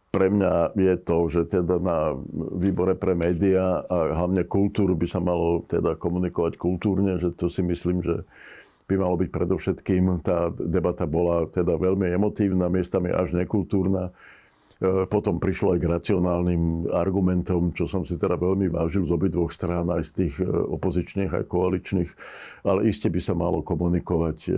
pre 0.09 0.33
mňa 0.33 0.73
je 0.73 0.97
to, 0.97 1.17
že 1.29 1.53
teda 1.53 1.77
na 1.77 2.17
výbore 2.57 2.97
pre 2.97 3.13
médiá 3.13 3.85
a 3.85 4.25
hlavne 4.25 4.49
kultúru 4.49 4.97
by 4.97 5.05
sa 5.05 5.21
malo 5.21 5.69
teda 5.69 6.01
komunikovať 6.01 6.57
kultúrne, 6.57 7.21
že 7.21 7.37
to 7.37 7.53
si 7.53 7.61
myslím, 7.61 8.01
že 8.01 8.25
by 8.87 8.95
malo 8.95 9.19
byť 9.19 9.31
predovšetkým. 9.31 10.23
Tá 10.23 10.51
debata 10.55 11.05
bola 11.05 11.51
teda 11.51 11.75
veľmi 11.75 12.07
emotívna, 12.15 12.71
miestami 12.71 13.11
až 13.11 13.35
nekultúrna. 13.35 14.15
E, 14.79 15.09
potom 15.11 15.43
prišlo 15.43 15.75
aj 15.75 15.79
k 15.83 15.91
racionálnym 15.91 16.93
argumentom, 16.95 17.75
čo 17.75 17.91
som 17.91 18.07
si 18.07 18.15
teda 18.15 18.39
veľmi 18.39 18.71
vážil 18.71 19.09
z 19.09 19.13
obidvoch 19.13 19.51
strán, 19.51 19.91
aj 19.91 20.03
z 20.07 20.13
tých 20.23 20.35
e, 20.39 20.47
opozičných, 20.47 21.35
aj 21.35 21.45
koaličných. 21.51 22.11
Ale 22.63 22.87
iste 22.87 23.11
by 23.11 23.21
sa 23.21 23.35
malo 23.35 23.67
komunikovať 23.67 24.39
e, 24.47 24.51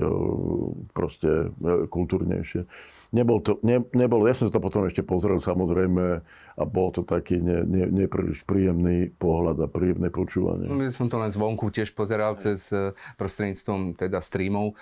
proste 0.93 1.55
kultúrnejšie 1.89 2.69
nebol 3.15 3.41
to, 3.41 3.57
ne, 3.65 3.81
nebol, 3.97 4.25
ja 4.29 4.37
som 4.37 4.53
to 4.53 4.61
potom 4.61 4.85
ešte 4.85 5.01
pozrel 5.01 5.41
samozrejme 5.41 6.21
a 6.59 6.63
bol 6.69 6.93
to 6.93 7.07
taký 7.07 7.41
ne, 7.41 7.65
ne, 7.65 7.89
nepríliš 7.89 8.45
príjemný 8.45 9.15
pohľad 9.17 9.65
a 9.65 9.69
príjemné 9.69 10.13
počúvanie. 10.13 10.69
Ja 10.69 10.93
som 10.93 11.09
to 11.09 11.17
len 11.17 11.33
zvonku 11.33 11.73
tiež 11.73 11.97
pozeral 11.97 12.37
cez 12.37 12.69
eh, 12.75 12.93
prostredníctvom 13.17 13.97
teda 13.97 14.21
streamov 14.21 14.77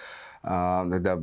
a 0.47 0.87
teda 0.87 1.19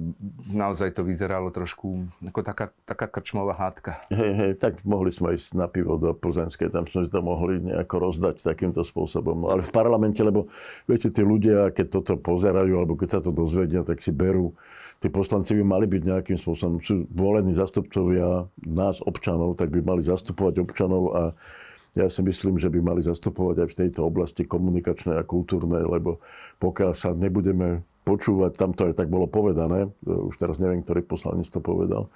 naozaj 0.51 0.99
to 0.99 1.07
vyzeralo 1.07 1.47
trošku 1.47 2.11
ako 2.27 2.43
taká, 2.43 2.75
taká 2.83 3.07
krčmová 3.07 3.55
hádka. 3.55 4.03
Hej, 4.11 4.33
hej, 4.35 4.53
tak 4.59 4.83
mohli 4.83 5.15
sme 5.15 5.39
ísť 5.39 5.55
na 5.55 5.71
pivo 5.71 5.95
do 5.95 6.11
Plzenskej, 6.11 6.67
tam 6.67 6.83
sme 6.91 7.07
to 7.07 7.23
mohli 7.23 7.63
nejako 7.63 8.11
rozdať 8.11 8.43
takýmto 8.43 8.83
spôsobom. 8.83 9.47
Ale 9.47 9.63
v 9.63 9.71
parlamente, 9.71 10.19
lebo 10.19 10.51
viete, 10.83 11.07
tí 11.07 11.23
ľudia, 11.23 11.71
keď 11.71 12.03
toto 12.03 12.19
pozerajú, 12.19 12.73
alebo 12.75 12.99
keď 12.99 13.09
sa 13.15 13.19
to 13.23 13.31
dozvedia, 13.31 13.87
tak 13.87 14.03
si 14.03 14.11
berú 14.11 14.51
tí 15.03 15.11
poslanci 15.11 15.51
by 15.59 15.63
mali 15.67 15.85
byť 15.91 16.01
nejakým 16.07 16.39
spôsobom, 16.39 16.79
sú 16.79 17.03
volení 17.11 17.51
zastupcovia 17.51 18.47
nás, 18.63 19.03
občanov, 19.03 19.59
tak 19.59 19.75
by 19.75 19.83
mali 19.83 19.99
zastupovať 19.99 20.63
občanov 20.63 21.03
a 21.11 21.23
ja 21.93 22.07
si 22.07 22.23
myslím, 22.23 22.55
že 22.55 22.71
by 22.71 22.79
mali 22.79 23.03
zastupovať 23.03 23.67
aj 23.67 23.69
v 23.69 23.77
tejto 23.83 24.07
oblasti 24.07 24.47
komunikačnej 24.47 25.19
a 25.19 25.27
kultúrnej, 25.27 25.83
lebo 25.83 26.23
pokiaľ 26.63 26.91
sa 26.95 27.11
nebudeme 27.11 27.83
počúvať, 28.07 28.55
tam 28.55 28.71
to 28.71 28.87
aj 28.87 28.95
tak 28.95 29.11
bolo 29.11 29.27
povedané, 29.27 29.91
už 30.07 30.39
teraz 30.39 30.55
neviem, 30.63 30.79
ktorý 30.81 31.03
poslanec 31.03 31.51
to 31.51 31.59
povedal, 31.59 32.07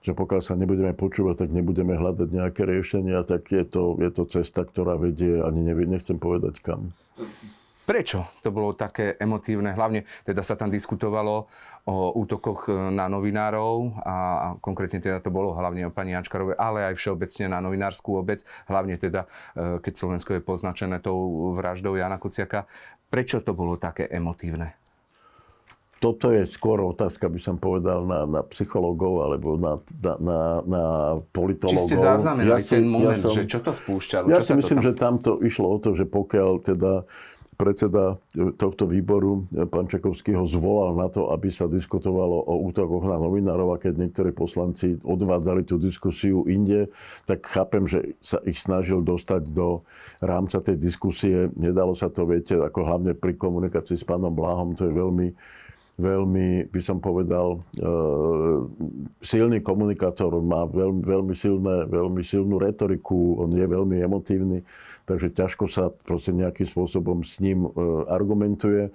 že 0.00 0.16
pokiaľ 0.16 0.40
sa 0.40 0.56
nebudeme 0.56 0.96
počúvať, 0.96 1.44
tak 1.44 1.50
nebudeme 1.52 1.92
hľadať 1.92 2.28
nejaké 2.32 2.64
riešenia, 2.64 3.20
tak 3.28 3.52
je 3.52 3.68
to, 3.68 4.00
je 4.00 4.08
to 4.08 4.24
cesta, 4.32 4.64
ktorá 4.64 4.96
vedie, 4.96 5.44
ani 5.44 5.60
nevie, 5.60 5.84
nechcem 5.84 6.16
povedať 6.16 6.64
kam. 6.64 6.96
Prečo 7.90 8.30
to 8.46 8.54
bolo 8.54 8.70
také 8.78 9.18
emotívne? 9.18 9.74
Hlavne 9.74 10.06
teda 10.22 10.46
sa 10.46 10.54
tam 10.54 10.70
diskutovalo 10.70 11.50
o 11.90 11.96
útokoch 12.22 12.70
na 12.70 13.10
novinárov 13.10 13.98
a 14.06 14.16
konkrétne 14.62 15.02
teda 15.02 15.18
to 15.18 15.34
bolo 15.34 15.58
hlavne 15.58 15.90
o 15.90 15.90
pani 15.90 16.14
Jančkarovej, 16.14 16.54
ale 16.54 16.86
aj 16.86 16.94
všeobecne 16.94 17.50
na 17.50 17.58
novinárskú 17.58 18.14
obec, 18.14 18.46
hlavne 18.70 18.94
teda 18.94 19.26
e, 19.58 19.82
keď 19.82 19.92
Slovensko 19.98 20.38
je 20.38 20.46
poznačené 20.46 21.02
tou 21.02 21.50
vraždou 21.58 21.98
Jana 21.98 22.22
Kuciaka. 22.22 22.70
Prečo 23.10 23.42
to 23.42 23.58
bolo 23.58 23.74
také 23.74 24.06
emotívne? 24.06 24.78
Toto 26.00 26.32
je 26.32 26.48
skôr 26.48 26.80
otázka, 26.80 27.28
by 27.28 27.40
som 27.42 27.60
povedal, 27.60 28.08
na, 28.08 28.24
na 28.24 28.40
psychológov 28.48 29.20
alebo 29.20 29.60
na, 29.60 29.76
na, 30.00 30.12
na, 30.16 30.40
na 30.64 30.84
politológov. 31.28 31.76
Či 31.76 31.92
ste 31.92 31.96
zaznamenali 32.00 32.56
ja 32.56 32.64
ten 32.64 32.88
moment, 32.88 33.20
ja 33.20 33.28
som, 33.28 33.36
že 33.36 33.44
čo 33.44 33.60
to 33.60 33.68
spúšťalo? 33.68 34.32
Ja 34.32 34.40
čo 34.40 34.48
si 34.48 34.52
myslím, 34.56 34.80
tam... 34.80 34.86
že 34.88 34.92
tamto 34.96 35.30
išlo 35.44 35.68
o 35.68 35.76
to, 35.76 35.92
že 35.92 36.08
pokiaľ 36.08 36.50
teda 36.64 37.04
predseda 37.60 38.16
tohto 38.56 38.88
výboru, 38.88 39.44
pán 39.68 39.84
Čakovský, 39.84 40.32
ho 40.32 40.48
zvolal 40.48 40.96
na 40.96 41.12
to, 41.12 41.28
aby 41.28 41.52
sa 41.52 41.68
diskutovalo 41.68 42.40
o 42.48 42.64
útokoch 42.72 43.04
na 43.04 43.20
novinárov 43.20 43.76
a 43.76 43.80
keď 43.82 44.00
niektorí 44.00 44.32
poslanci 44.32 44.96
odvádzali 45.04 45.68
tú 45.68 45.76
diskusiu 45.76 46.48
inde, 46.48 46.88
tak 47.28 47.44
chápem, 47.44 47.84
že 47.84 48.16
sa 48.24 48.40
ich 48.48 48.56
snažil 48.56 49.04
dostať 49.04 49.52
do 49.52 49.84
rámca 50.24 50.64
tej 50.64 50.80
diskusie. 50.80 51.52
Nedalo 51.52 51.92
sa 51.92 52.08
to, 52.08 52.24
viete, 52.24 52.56
ako 52.56 52.80
hlavne 52.80 53.12
pri 53.12 53.36
komunikácii 53.36 54.00
s 54.00 54.08
pánom 54.08 54.32
Bláhom, 54.32 54.72
to 54.72 54.88
je 54.88 54.96
veľmi 54.96 55.28
veľmi, 56.00 56.72
by 56.72 56.80
som 56.80 56.96
povedal, 56.96 57.60
e, 57.76 57.88
silný 59.20 59.60
komunikátor, 59.60 60.32
má 60.40 60.64
veľmi, 60.64 61.04
veľmi, 61.04 61.34
silné, 61.36 61.84
veľmi 61.86 62.24
silnú 62.24 62.56
retoriku, 62.56 63.44
on 63.44 63.52
je 63.52 63.66
veľmi 63.68 64.00
emotívny 64.00 64.64
takže 65.10 65.34
ťažko 65.34 65.64
sa 65.66 65.90
proste 65.90 66.30
nejakým 66.30 66.70
spôsobom 66.70 67.26
s 67.26 67.42
ním 67.42 67.66
e, 67.66 67.70
argumentuje. 68.06 68.94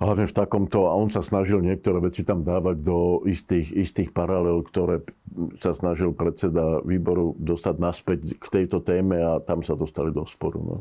Hlavne 0.00 0.24
v 0.28 0.36
takomto, 0.36 0.88
a 0.88 0.96
on 0.96 1.12
sa 1.12 1.20
snažil 1.20 1.60
niektoré 1.60 2.00
veci 2.00 2.24
tam 2.24 2.40
dávať 2.40 2.76
do 2.80 3.20
istých, 3.28 3.68
istých 3.72 4.16
paralel, 4.16 4.64
ktoré 4.64 5.04
sa 5.60 5.76
snažil 5.76 6.16
predseda 6.16 6.80
výboru 6.84 7.36
dostať 7.36 7.74
naspäť 7.76 8.18
k 8.40 8.46
tejto 8.48 8.80
téme 8.80 9.20
a 9.20 9.44
tam 9.44 9.60
sa 9.60 9.76
dostali 9.76 10.08
do 10.08 10.24
sporu. 10.24 10.60
No 10.60 10.76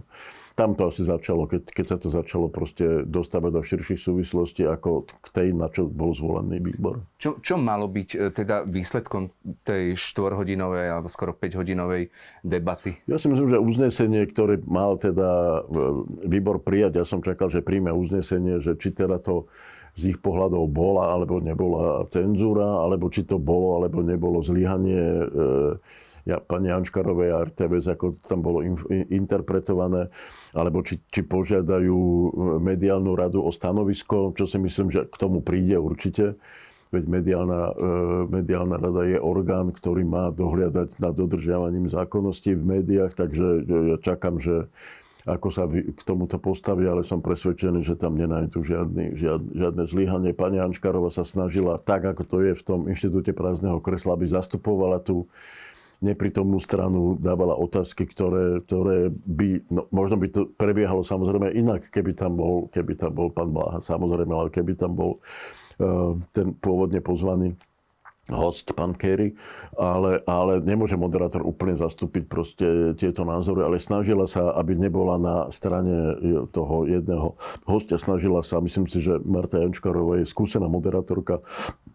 tam 0.60 0.76
to 0.76 0.92
asi 0.92 1.08
začalo, 1.08 1.48
keď, 1.48 1.72
keď 1.72 1.86
sa 1.88 1.96
to 1.96 2.12
začalo 2.12 2.52
proste 2.52 3.08
dostávať 3.08 3.52
do 3.56 3.62
širších 3.64 3.96
súvislostí 3.96 4.68
ako 4.68 5.08
k 5.08 5.28
tej, 5.32 5.48
na 5.56 5.72
čo 5.72 5.88
bol 5.88 6.12
zvolený 6.12 6.60
výbor. 6.60 7.00
Čo, 7.16 7.40
čo 7.40 7.56
malo 7.56 7.88
byť 7.88 8.10
e, 8.12 8.18
teda 8.28 8.68
výsledkom 8.68 9.32
tej 9.64 9.96
4-hodinovej 9.96 10.92
alebo 10.92 11.08
skoro 11.08 11.32
5-hodinovej 11.32 12.12
debaty? 12.44 13.00
Ja 13.08 13.16
si 13.16 13.32
myslím, 13.32 13.48
že 13.48 13.64
uznesenie, 13.64 14.28
ktoré 14.28 14.60
mal 14.68 15.00
teda 15.00 15.64
e, 15.64 16.28
výbor 16.28 16.60
prijať, 16.60 17.00
ja 17.00 17.06
som 17.08 17.24
čakal, 17.24 17.48
že 17.48 17.64
príjme 17.64 17.96
uznesenie, 17.96 18.60
že 18.60 18.76
či 18.76 18.92
teda 18.92 19.16
to 19.24 19.48
z 19.96 20.12
ich 20.16 20.20
pohľadov 20.20 20.68
bola 20.68 21.16
alebo 21.16 21.40
nebola 21.40 22.04
cenzúra, 22.12 22.84
alebo 22.84 23.08
či 23.08 23.24
to 23.24 23.40
bolo 23.40 23.80
alebo 23.80 24.04
nebolo 24.04 24.44
zlyhanie 24.44 25.24
e, 25.24 25.26
pani 26.38 26.70
Anškarovej 26.70 27.30
a 27.34 27.42
RTVS, 27.50 27.98
ako 27.98 28.22
tam 28.22 28.46
bolo 28.46 28.62
in, 28.62 28.78
interpretované, 29.10 30.14
alebo 30.54 30.86
či, 30.86 31.02
či 31.10 31.26
požiadajú 31.26 31.98
e, 31.98 32.30
mediálnu 32.62 33.18
radu 33.18 33.42
o 33.42 33.50
stanovisko, 33.50 34.38
čo 34.38 34.46
si 34.46 34.62
myslím, 34.62 34.94
že 34.94 35.10
k 35.10 35.16
tomu 35.18 35.42
príde 35.42 35.82
určite. 35.82 36.38
Veď 36.94 37.04
mediálna, 37.10 37.62
e, 37.74 37.74
mediálna 38.30 38.78
rada 38.78 39.02
je 39.10 39.18
orgán, 39.18 39.74
ktorý 39.74 40.06
má 40.06 40.30
dohliadať 40.30 41.02
nad 41.02 41.18
dodržiavaním 41.18 41.90
zákonností 41.90 42.54
v 42.54 42.78
médiách, 42.78 43.18
takže 43.18 43.66
ja 43.66 43.98
čakám, 43.98 44.38
že 44.38 44.70
ako 45.28 45.48
sa 45.52 45.68
k 45.70 46.02
tomuto 46.08 46.40
postaví, 46.40 46.88
ale 46.88 47.04
som 47.04 47.22
presvedčený, 47.22 47.84
že 47.84 48.00
tam 48.00 48.16
nenájdu 48.16 48.66
žiadny, 48.66 49.20
žiadne, 49.20 49.52
žiadne 49.52 49.84
zlyhanie. 49.86 50.32
Pani 50.32 50.58
Anškarova 50.64 51.12
sa 51.12 51.22
snažila 51.22 51.78
tak, 51.78 52.08
ako 52.08 52.24
to 52.24 52.38
je 52.42 52.54
v 52.56 52.64
tom 52.64 52.88
inštitúte 52.88 53.36
prázdneho 53.36 53.84
kresla, 53.84 54.16
aby 54.16 54.32
zastupovala 54.32 55.04
tú 55.04 55.28
neprítomnú 56.00 56.60
stranu 56.64 57.20
dávala 57.20 57.60
otázky, 57.60 58.08
ktoré, 58.08 58.64
ktoré 58.64 59.12
by, 59.12 59.68
no, 59.68 59.88
možno 59.92 60.16
by 60.16 60.28
to 60.32 60.42
prebiehalo 60.56 61.04
samozrejme 61.04 61.52
inak, 61.52 61.92
keby 61.92 62.16
tam 62.16 62.40
bol, 62.40 62.72
keby 62.72 62.96
tam 62.96 63.12
bol 63.12 63.28
pán 63.32 63.52
Bláha, 63.52 63.84
samozrejme, 63.84 64.32
ale 64.32 64.50
keby 64.52 64.80
tam 64.80 64.96
bol 64.96 65.20
uh, 65.20 66.16
ten 66.32 66.56
pôvodne 66.56 67.04
pozvaný 67.04 67.60
host, 68.30 68.72
pán 68.78 68.94
Kerry, 68.94 69.34
ale, 69.76 70.22
ale 70.30 70.62
nemôže 70.62 70.94
moderátor 70.94 71.42
úplne 71.42 71.76
zastúpiť 71.76 72.24
proste 72.30 72.68
tieto 72.96 73.26
názory, 73.26 73.66
ale 73.66 73.82
snažila 73.82 74.30
sa, 74.30 74.54
aby 74.56 74.78
nebola 74.78 75.18
na 75.18 75.36
strane 75.50 76.16
toho 76.54 76.86
jedného 76.86 77.36
hostia, 77.66 77.98
snažila 77.98 78.46
sa, 78.46 78.62
myslím 78.62 78.86
si, 78.86 79.02
že 79.02 79.18
Marta 79.26 79.58
Jančkarová 79.58 80.22
je 80.22 80.30
skúsená 80.30 80.70
moderátorka, 80.70 81.42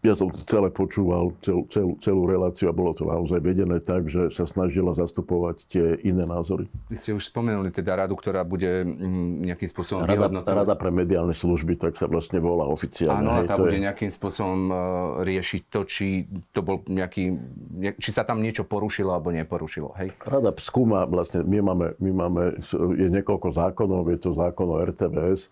ja 0.05 0.13
som 0.13 0.29
celé 0.45 0.69
počúval, 0.69 1.33
celú, 1.41 1.65
celú, 1.73 1.97
celú 2.05 2.23
reláciu 2.29 2.69
a 2.69 2.77
bolo 2.77 2.93
to 2.93 3.09
naozaj 3.09 3.41
vedené 3.41 3.81
tak, 3.81 4.05
že 4.13 4.29
sa 4.29 4.45
snažila 4.45 4.93
zastupovať 4.93 5.65
tie 5.65 5.97
iné 6.05 6.29
názory. 6.29 6.69
Vy 6.93 6.97
ste 7.01 7.11
už 7.17 7.33
spomenuli 7.33 7.73
teda 7.73 8.05
radu, 8.05 8.13
ktorá 8.13 8.45
bude 8.45 8.85
mm, 8.85 9.49
nejakým 9.49 9.65
spôsobom 9.65 10.05
Rada, 10.05 10.29
vyhodnocovať. 10.29 10.61
Rada 10.61 10.75
pre 10.77 10.93
mediálne 10.93 11.33
služby, 11.33 11.81
tak 11.81 11.97
sa 11.97 12.05
vlastne 12.05 12.37
volá 12.37 12.69
oficiálne. 12.69 13.25
Áno, 13.25 13.33
a 13.33 13.49
tá 13.49 13.57
to 13.57 13.65
bude 13.65 13.81
je- 13.81 13.85
nejakým 13.89 14.13
spôsobom 14.13 14.61
uh, 14.69 14.77
riešiť 15.25 15.63
to, 15.73 15.81
či 15.89 16.29
to 16.53 16.61
bol 16.61 16.85
nejaký, 16.85 17.33
ne- 17.73 17.97
či 17.97 18.11
sa 18.13 18.29
tam 18.29 18.45
niečo 18.45 18.69
porušilo 18.69 19.09
alebo 19.09 19.33
neporušilo. 19.33 19.97
Hej? 19.97 20.13
Rada 20.21 20.53
skúma, 20.61 21.09
vlastne 21.09 21.41
my 21.49 21.65
máme, 21.65 21.87
my 21.97 22.11
máme, 22.13 22.43
je 23.01 23.09
niekoľko 23.09 23.57
zákonov, 23.57 24.13
je 24.13 24.21
to 24.21 24.37
zákon 24.37 24.69
o 24.69 24.77
RTVS, 24.85 25.49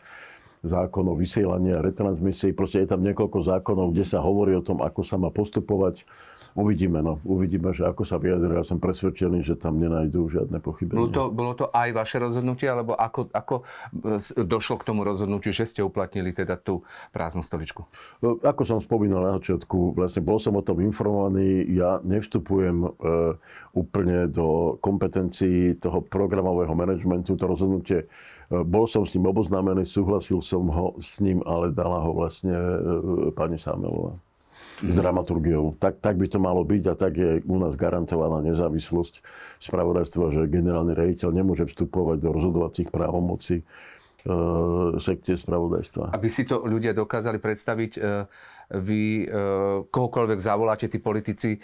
zákon 0.63 1.03
o 1.11 1.19
vysielaní 1.19 1.75
a 1.75 1.83
retransmisii, 1.83 2.55
proste 2.55 2.87
je 2.87 2.95
tam 2.95 3.03
niekoľko 3.03 3.43
zákonov, 3.43 3.91
kde 3.91 4.07
sa 4.07 4.23
hovorí 4.23 4.55
o 4.55 4.63
tom, 4.63 4.79
ako 4.79 5.03
sa 5.03 5.19
má 5.19 5.35
postupovať. 5.35 6.07
Uvidíme, 6.53 7.01
no. 7.01 7.17
Uvidíme, 7.25 7.73
že 7.73 7.89
ako 7.89 8.05
sa 8.05 8.21
vyjadria. 8.21 8.61
Ja 8.61 8.67
som 8.69 8.77
presvedčený, 8.77 9.41
že 9.41 9.57
tam 9.57 9.81
nenajdú 9.81 10.29
žiadne 10.29 10.61
pochybenia. 10.61 11.01
Bolo 11.01 11.11
to, 11.11 11.25
bolo 11.33 11.53
to 11.57 11.67
aj 11.73 11.89
vaše 11.97 12.21
rozhodnutie, 12.21 12.69
alebo 12.69 12.93
ako, 12.93 13.33
ako 13.33 13.65
e, 14.05 14.21
došlo 14.45 14.77
k 14.77 14.85
tomu 14.85 15.01
rozhodnutiu, 15.01 15.49
že 15.49 15.65
ste 15.65 15.81
uplatnili 15.81 16.37
teda 16.37 16.61
tú 16.61 16.85
prázdnu 17.17 17.41
stoličku? 17.41 17.89
No, 18.21 18.37
Ako 18.45 18.69
som 18.69 18.85
spomínal 18.85 19.25
na 19.25 19.33
začiatku, 19.41 19.97
vlastne 19.97 20.21
bol 20.21 20.37
som 20.37 20.53
o 20.53 20.63
tom 20.63 20.85
informovaný. 20.85 21.65
Ja 21.73 22.05
nevstupujem 22.05 22.85
e, 22.85 22.89
úplne 23.73 24.29
do 24.29 24.77
kompetencií 24.85 25.81
toho 25.81 26.05
programového 26.05 26.77
manažmentu. 26.77 27.33
To 27.33 27.49
rozhodnutie, 27.49 28.05
e, 28.05 28.07
bol 28.61 28.85
som 28.85 29.09
s 29.09 29.17
ním 29.17 29.33
oboznámený, 29.33 29.89
súhlasil 29.89 30.45
som 30.45 30.69
ho 30.69 31.01
s 31.01 31.25
ním, 31.25 31.41
ale 31.49 31.73
dala 31.73 32.05
ho 32.05 32.13
vlastne 32.13 32.53
e, 32.53 32.77
pani 33.33 33.57
Samelová 33.57 34.13
s 34.83 34.95
dramaturgiou. 34.99 35.79
Tak, 35.79 36.03
tak 36.03 36.19
by 36.19 36.27
to 36.27 36.39
malo 36.43 36.67
byť 36.67 36.83
a 36.91 36.95
tak 36.99 37.15
je 37.15 37.39
u 37.47 37.57
nás 37.57 37.79
garantovaná 37.79 38.43
nezávislosť 38.43 39.23
spravodajstva, 39.63 40.35
že 40.35 40.51
generálny 40.51 40.93
rejiteľ 40.93 41.31
nemôže 41.31 41.65
vstupovať 41.71 42.19
do 42.19 42.31
rozhodovacích 42.35 42.89
právomocí 42.91 43.63
sekcie 45.03 45.35
spravodajstva. 45.35 46.15
Aby 46.15 46.29
si 46.31 46.47
to 46.47 46.63
ľudia 46.63 46.95
dokázali 46.95 47.43
predstaviť, 47.43 47.93
e, 47.99 48.01
vy 48.73 49.03
e, 49.23 49.37
kohokoľvek 49.91 50.39
zavoláte, 50.39 50.87
tí 50.87 51.03
politici, 51.03 51.59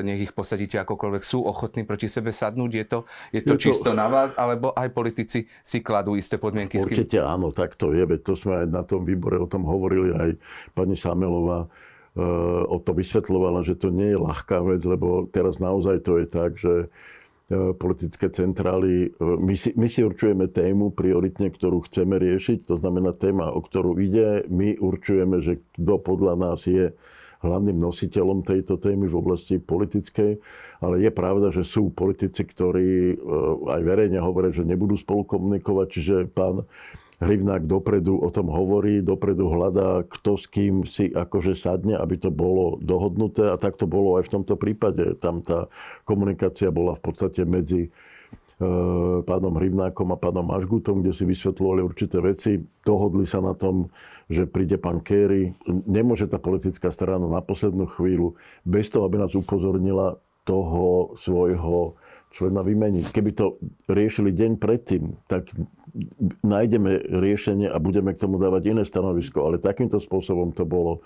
nech 0.00 0.30
ich 0.30 0.32
posadíte 0.32 0.78
akokoľvek, 0.80 1.22
sú 1.26 1.42
ochotní 1.42 1.82
proti 1.84 2.06
sebe 2.06 2.30
sadnúť? 2.30 2.70
Je 2.70 2.86
to, 2.86 2.98
je 3.34 3.42
to 3.42 3.54
Je 3.54 3.58
to- 3.58 3.62
čisto 3.70 3.90
na 3.92 4.06
vás, 4.06 4.38
alebo 4.38 4.70
aj 4.72 4.88
politici 4.94 5.50
si 5.60 5.78
kladú 5.82 6.14
isté 6.14 6.38
podmienky? 6.38 6.78
Určite 6.78 7.20
áno, 7.20 7.50
tak 7.50 7.74
to 7.74 7.90
je. 7.90 8.06
Veď 8.06 8.20
to 8.22 8.34
sme 8.38 8.64
aj 8.64 8.66
na 8.70 8.82
tom 8.86 9.02
výbore 9.02 9.36
o 9.36 9.50
tom 9.50 9.66
hovorili 9.66 10.14
aj 10.14 10.30
pani 10.72 10.94
Samelová 10.94 11.66
o 12.66 12.76
to 12.82 12.90
vysvetľovala, 12.90 13.62
že 13.62 13.78
to 13.78 13.94
nie 13.94 14.10
je 14.10 14.18
ľahká 14.18 14.58
vec, 14.66 14.82
lebo 14.82 15.30
teraz 15.30 15.62
naozaj 15.62 16.02
to 16.02 16.18
je 16.18 16.26
tak, 16.26 16.58
že 16.58 16.90
politické 17.50 18.30
centrály, 18.30 19.10
e, 19.10 19.26
my 19.26 19.54
si, 19.58 19.74
my 19.74 19.90
si 19.90 20.06
určujeme 20.06 20.46
tému 20.46 20.94
prioritne, 20.94 21.50
ktorú 21.50 21.82
chceme 21.90 22.14
riešiť, 22.14 22.70
to 22.70 22.78
znamená 22.78 23.10
téma, 23.10 23.50
o 23.50 23.58
ktorú 23.58 23.98
ide, 23.98 24.46
my 24.46 24.78
určujeme, 24.78 25.42
že 25.42 25.58
kto 25.74 25.98
podľa 25.98 26.34
nás 26.38 26.62
je 26.70 26.94
hlavným 27.40 27.80
nositeľom 27.80 28.44
tejto 28.44 28.76
témy 28.76 29.08
v 29.08 29.16
oblasti 29.16 29.56
politickej, 29.56 30.38
ale 30.84 30.94
je 31.00 31.10
pravda, 31.10 31.48
že 31.50 31.66
sú 31.66 31.90
politici, 31.90 32.46
ktorí 32.46 32.90
e, 33.12 33.16
aj 33.66 33.80
verejne 33.82 34.22
hovoria, 34.22 34.54
že 34.54 34.62
nebudú 34.62 34.94
spolu 34.94 35.26
komunikovať, 35.26 35.86
čiže 35.90 36.16
pán 36.30 36.62
Hrivnák 37.20 37.68
dopredu 37.68 38.16
o 38.16 38.32
tom 38.32 38.48
hovorí, 38.48 39.04
dopredu 39.04 39.52
hľadá, 39.52 40.08
kto 40.08 40.40
s 40.40 40.48
kým 40.48 40.88
si 40.88 41.12
akože 41.12 41.52
sadne, 41.52 42.00
aby 42.00 42.16
to 42.16 42.32
bolo 42.32 42.80
dohodnuté 42.80 43.52
a 43.52 43.60
tak 43.60 43.76
to 43.76 43.84
bolo 43.84 44.16
aj 44.16 44.24
v 44.24 44.32
tomto 44.40 44.56
prípade. 44.56 45.20
Tam 45.20 45.44
tá 45.44 45.68
komunikácia 46.08 46.72
bola 46.72 46.96
v 46.96 47.02
podstate 47.04 47.44
medzi 47.44 47.86
e, 47.86 47.88
pánom 49.20 49.52
Hrivnákom 49.52 50.08
a 50.08 50.16
pánom 50.16 50.48
Mažgutom, 50.48 51.04
kde 51.04 51.12
si 51.12 51.28
vysvetľovali 51.28 51.80
určité 51.84 52.24
veci. 52.24 52.56
Dohodli 52.88 53.28
sa 53.28 53.44
na 53.44 53.52
tom, 53.52 53.92
že 54.32 54.48
príde 54.48 54.80
pán 54.80 55.04
Kerry. 55.04 55.52
Nemôže 55.68 56.24
tá 56.24 56.40
politická 56.40 56.88
strana 56.88 57.28
na 57.28 57.44
poslednú 57.44 57.84
chvíľu, 57.84 58.40
bez 58.64 58.88
toho, 58.88 59.04
aby 59.04 59.20
nás 59.20 59.36
upozornila, 59.36 60.16
toho 60.48 61.14
svojho 61.14 62.00
člena 62.30 62.62
vymeniť. 62.62 63.10
Keby 63.10 63.30
to 63.34 63.58
riešili 63.90 64.30
deň 64.30 64.62
predtým, 64.62 65.18
tak 65.26 65.50
nájdeme 66.46 67.02
riešenie 67.10 67.66
a 67.66 67.76
budeme 67.82 68.14
k 68.14 68.22
tomu 68.22 68.38
dávať 68.38 68.70
iné 68.70 68.82
stanovisko. 68.86 69.50
Ale 69.50 69.58
takýmto 69.58 69.98
spôsobom 69.98 70.54
to 70.54 70.62
bolo 70.62 71.02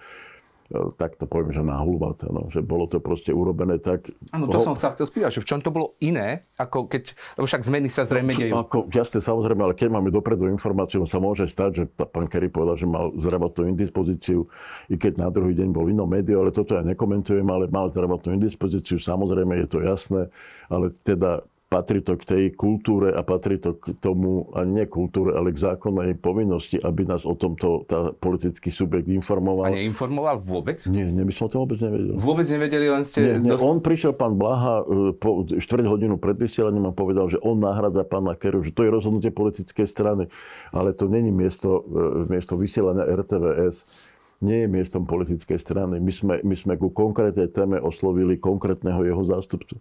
tak 0.73 1.21
to 1.21 1.29
poviem, 1.29 1.53
že 1.53 1.61
nahulvaté, 1.61 2.27
no. 2.33 2.49
že 2.49 2.65
bolo 2.65 2.89
to 2.89 2.97
proste 2.97 3.29
urobené 3.31 3.77
tak... 3.77 4.09
Áno, 4.33 4.49
to 4.49 4.57
som 4.57 4.73
sa 4.73 4.91
chcel 4.97 5.05
spýtať, 5.05 5.37
že 5.37 5.43
v 5.45 5.49
čom 5.53 5.61
to 5.61 5.69
bolo 5.69 5.93
iné, 6.01 6.49
ako 6.57 6.89
keď, 6.89 7.13
lebo 7.37 7.45
však 7.45 7.69
zmeny 7.69 7.93
sa 7.93 8.09
zrejme 8.09 8.33
dejú. 8.33 8.53
Ako, 8.57 8.89
jasne, 8.89 9.21
samozrejme, 9.21 9.61
ale 9.61 9.75
keď 9.77 9.89
máme 9.93 10.09
dopredu 10.09 10.49
informáciu, 10.49 11.05
sa 11.05 11.21
môže 11.21 11.45
stať, 11.45 11.71
že 11.77 11.85
tá- 11.93 12.09
pán 12.09 12.25
Kerry 12.33 12.49
povedal, 12.49 12.81
že 12.81 12.89
mal 12.89 13.13
zdravotnú 13.13 13.69
indispozíciu, 13.77 14.49
i 14.89 14.97
keď 14.97 15.21
na 15.21 15.29
druhý 15.29 15.53
deň 15.53 15.69
bol 15.69 15.87
inom 15.93 16.09
médiu, 16.09 16.41
ale 16.41 16.49
toto 16.49 16.75
ja 16.75 16.83
nekomentujem, 16.83 17.45
ale 17.45 17.69
mal 17.69 17.93
zdravotnú 17.93 18.33
indispozíciu, 18.33 18.97
samozrejme 18.97 19.61
je 19.65 19.69
to 19.69 19.79
jasné, 19.85 20.33
ale 20.73 20.97
teda 21.05 21.45
patrí 21.75 21.99
to 22.07 22.15
k 22.15 22.23
tej 22.23 22.45
kultúre 22.55 23.11
a 23.11 23.27
patrí 23.27 23.59
to 23.59 23.75
k 23.75 23.99
tomu, 23.99 24.47
ani 24.55 24.71
nie 24.79 24.87
kultúre, 24.87 25.35
ale 25.35 25.51
k 25.51 25.59
zákonnej 25.59 26.15
povinnosti, 26.23 26.79
aby 26.79 27.03
nás 27.03 27.27
o 27.27 27.35
tomto 27.35 27.83
tá 27.91 28.15
politický 28.15 28.71
subjekt 28.71 29.11
A 29.11 29.15
informoval. 29.19 29.75
neinformoval 29.75 30.39
vôbec? 30.39 30.79
Nie, 30.87 31.11
nie, 31.11 31.27
my 31.27 31.35
sme 31.35 31.51
to 31.51 31.59
vôbec 31.59 31.83
nevedeli. 31.83 32.15
Vôbec 32.15 32.47
nevedeli, 32.47 32.87
len 32.87 33.03
ste... 33.03 33.19
Nie, 33.27 33.37
nie, 33.43 33.51
dost- 33.51 33.67
on 33.67 33.83
prišiel, 33.83 34.15
pán 34.15 34.39
Blaha, 34.39 34.87
e, 34.87 35.19
po 35.19 35.43
štvrť 35.43 35.87
hodinu 35.91 36.15
pred 36.15 36.39
vysielaním 36.39 36.87
a 36.87 36.93
povedal, 36.95 37.27
že 37.27 37.43
on 37.43 37.59
nahradza 37.59 38.07
pána 38.07 38.39
Keru, 38.39 38.63
že 38.63 38.71
to 38.71 38.87
je 38.87 38.95
rozhodnutie 38.95 39.35
politickej 39.35 39.87
strany, 39.91 40.31
ale 40.71 40.95
to 40.95 41.11
není 41.11 41.35
miesto, 41.35 41.83
e, 41.91 42.31
miesto 42.31 42.55
vysielania 42.55 43.03
RTVS 43.03 44.14
nie 44.41 44.65
je 44.65 44.69
miestom 44.71 45.07
politickej 45.07 45.59
strany. 45.61 46.01
My 46.01 46.13
sme, 46.13 46.35
my 46.43 46.57
sme 46.57 46.75
ku 46.81 46.91
konkrétnej 46.91 47.53
téme 47.53 47.79
oslovili 47.79 48.41
konkrétneho 48.41 49.05
jeho 49.05 49.23
zástupcu. 49.23 49.79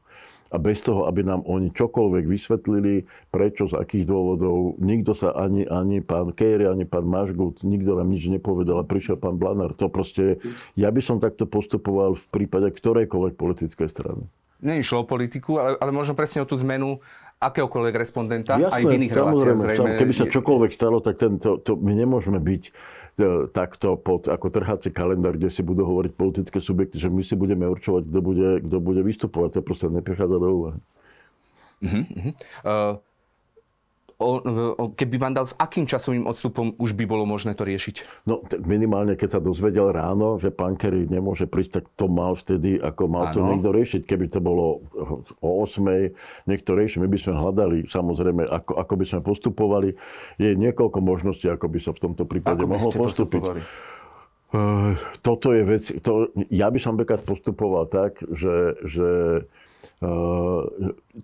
A 0.53 0.61
bez 0.61 0.85
toho, 0.85 1.09
aby 1.09 1.25
nám 1.25 1.41
oni 1.49 1.73
čokoľvek 1.73 2.29
vysvetlili, 2.29 3.09
prečo, 3.33 3.65
z 3.65 3.73
akých 3.73 4.05
dôvodov, 4.05 4.77
nikto 4.77 5.17
sa 5.17 5.33
ani, 5.33 5.65
ani 5.65 5.97
pán 6.05 6.29
Kejri, 6.29 6.69
ani 6.69 6.85
pán 6.85 7.09
Mažgut, 7.09 7.65
nikto 7.65 7.97
nám 7.97 8.13
nič 8.13 8.29
nepovedal 8.29 8.77
a 8.77 8.85
prišiel 8.85 9.17
pán 9.17 9.41
Blanár. 9.41 9.73
To 9.81 9.89
proste, 9.89 10.37
ja 10.77 10.93
by 10.93 11.01
som 11.01 11.17
takto 11.17 11.49
postupoval 11.49 12.13
v 12.13 12.25
prípade 12.29 12.69
ktorejkoľvek 12.69 13.33
politickej 13.33 13.89
strany. 13.89 14.29
Neišlo 14.61 15.03
o 15.03 15.05
politiku, 15.09 15.57
ale, 15.57 15.75
ale 15.81 15.89
možno 15.89 16.13
presne 16.13 16.45
o 16.45 16.47
tú 16.47 16.53
zmenu 16.61 17.01
akéhokoľvek 17.43 17.95
respondenta, 17.99 18.55
aj 18.55 18.83
v 18.87 18.95
iných 18.95 19.11
samozrejme, 19.11 19.35
reláciách 19.35 19.57
zrejme. 19.59 19.89
Keby 19.99 20.13
sa 20.15 20.25
čokoľvek 20.31 20.71
stalo, 20.71 21.03
tak 21.03 21.19
tento, 21.19 21.59
to, 21.59 21.75
my 21.75 21.91
nemôžeme 21.97 22.39
byť 22.39 22.63
takto 23.53 23.93
pod, 23.97 24.25
ako 24.25 24.49
trhací 24.49 24.89
kalendár, 24.89 25.37
kde 25.37 25.53
si 25.53 25.61
budú 25.61 25.85
hovoriť 25.85 26.11
politické 26.17 26.57
subjekty, 26.57 26.97
že 26.97 27.13
my 27.13 27.21
si 27.21 27.37
budeme 27.37 27.69
určovať, 27.69 28.09
kto 28.09 28.19
bude, 28.25 28.49
kto 28.65 28.77
bude 28.81 29.01
vystupovať. 29.05 29.59
To 29.59 29.61
proste 29.61 29.87
neprichádza 29.93 30.37
do 30.41 30.49
úvahy. 30.49 30.79
Uh, 31.83 32.01
o, 32.63 32.73
o, 32.73 33.12
keby 34.95 35.15
vám 35.19 35.33
dal 35.35 35.45
s 35.45 35.53
akým 35.55 35.85
časovým 35.85 36.25
odstupom 36.25 36.73
už 36.79 36.95
by 36.95 37.03
bolo 37.05 37.27
možné 37.27 37.53
to 37.53 37.67
riešiť? 37.67 38.25
No, 38.25 38.41
minimálne, 38.63 39.13
keď 39.19 39.37
sa 39.37 39.39
dozvedel 39.43 39.91
ráno, 39.91 40.39
že 40.39 40.49
pán 40.49 40.79
Kerry 40.79 41.05
nemôže 41.05 41.45
prísť, 41.45 41.81
tak 41.81 41.85
to 41.99 42.05
mal 42.07 42.33
vtedy, 42.33 42.79
ako 42.79 43.03
mal 43.11 43.29
to 43.35 43.43
Áno. 43.43 43.53
niekto 43.53 43.69
riešiť. 43.69 44.01
Keby 44.07 44.25
to 44.31 44.39
bolo 44.39 44.85
o 45.43 45.49
8. 45.63 46.47
niekto 46.49 46.73
rieši, 46.73 47.03
my 47.03 47.07
by 47.11 47.17
sme 47.19 47.33
hľadali, 47.37 47.77
samozrejme, 47.85 48.47
ako, 48.47 48.71
ako 48.79 48.93
by 48.97 49.05
sme 49.05 49.19
postupovali. 49.21 49.89
Je 50.39 50.55
niekoľko 50.55 50.99
možností, 51.03 51.51
ako 51.51 51.67
by 51.69 51.79
sa 51.83 51.91
v 51.91 51.99
tomto 51.99 52.23
prípade 52.23 52.63
Ako 52.63 52.69
mohlo 52.71 52.89
postúpiť. 52.89 53.41
postupovali? 53.41 53.61
Eh, 54.53 54.93
Toto 55.25 55.49
je 55.49 55.63
vec, 55.65 55.83
to, 56.05 56.29
ja 56.53 56.69
by 56.69 56.77
som 56.77 56.93
postupoval 57.01 57.89
tak, 57.89 58.21
že, 58.21 58.77
že 58.85 59.07
eh, 59.41 59.62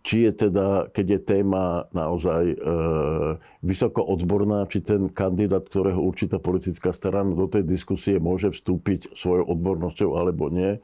či 0.04 0.30
je 0.30 0.32
teda, 0.32 0.88
keď 0.94 1.06
je 1.18 1.20
téma 1.20 1.90
naozaj 1.92 2.44
eh, 2.54 2.58
vysoko 3.64 4.06
odborná, 4.06 4.68
či 4.70 4.84
ten 4.84 5.10
kandidát, 5.12 5.66
ktorého 5.68 6.00
určitá 6.00 6.38
politická 6.40 6.94
strana 6.96 7.36
do 7.36 7.48
tej 7.50 7.66
diskusie 7.66 8.22
môže 8.22 8.52
vstúpiť 8.54 9.16
svojou 9.16 9.50
odbornosťou 9.50 10.10
alebo 10.16 10.48
nie. 10.52 10.80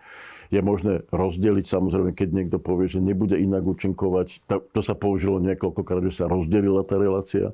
Je 0.54 0.62
možné 0.62 1.02
rozdeliť, 1.10 1.66
samozrejme, 1.66 2.14
keď 2.14 2.30
niekto 2.30 2.58
povie, 2.62 2.86
že 2.86 3.02
nebude 3.02 3.34
inak 3.34 3.66
účinkovať. 3.66 4.46
To 4.46 4.82
sa 4.86 4.94
použilo 4.94 5.42
niekoľkokrát, 5.42 6.06
že 6.06 6.22
sa 6.22 6.30
rozdelila 6.30 6.86
tá 6.86 7.02
relácia 7.02 7.50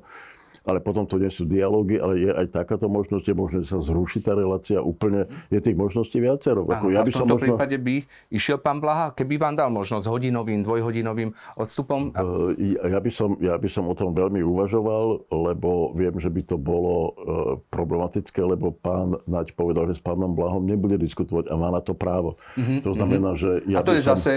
ale 0.66 0.78
potom 0.78 1.04
to 1.06 1.18
nie 1.18 1.30
sú 1.30 1.46
dialógy, 1.46 1.98
ale 1.98 2.14
je 2.22 2.30
aj 2.30 2.46
takáto 2.54 2.86
možnosť, 2.86 3.24
je 3.26 3.34
možné 3.34 3.60
sa 3.66 3.78
zrušiť 3.82 4.20
tá 4.22 4.32
relácia 4.38 4.78
úplne. 4.78 5.26
Je 5.50 5.58
tých 5.58 5.74
možností 5.74 6.22
viacero. 6.22 6.66
Ako 6.66 6.94
ja 6.94 7.02
by 7.02 7.10
v 7.10 7.20
tomto 7.22 7.36
možno... 7.38 7.46
prípade 7.54 7.76
by 7.78 7.94
išiel 8.30 8.58
pán 8.62 8.78
Blaha, 8.78 9.10
keby 9.14 9.38
vám 9.38 9.54
dal 9.58 9.70
možnosť 9.74 10.06
hodinovým, 10.06 10.62
dvojhodinovým 10.62 11.34
odstupom? 11.58 12.14
Ja 12.82 12.98
by, 13.02 13.10
som, 13.10 13.36
ja 13.42 13.58
by 13.58 13.68
som 13.68 13.90
o 13.90 13.94
tom 13.94 14.14
veľmi 14.14 14.40
uvažoval, 14.42 15.30
lebo 15.30 15.94
viem, 15.94 16.14
že 16.18 16.30
by 16.30 16.42
to 16.46 16.56
bolo 16.58 16.94
e, 16.94 17.12
problematické, 17.70 18.40
lebo 18.42 18.70
pán 18.70 19.18
Naď 19.26 19.54
povedal, 19.54 19.90
že 19.90 19.98
s 19.98 20.02
pánom 20.02 20.32
Blahom 20.34 20.62
nebude 20.62 20.98
diskutovať 20.98 21.50
a 21.50 21.54
má 21.58 21.70
na 21.70 21.82
to 21.82 21.94
právo. 21.94 22.38
Mm-hmm, 22.54 22.78
to 22.82 22.90
znamená, 22.94 23.30
mm-hmm. 23.34 23.62
že... 23.66 23.72
Ja 23.72 23.80
a 23.80 23.86
to 23.86 23.94
je 23.94 24.02
som... 24.02 24.14
zase, 24.14 24.32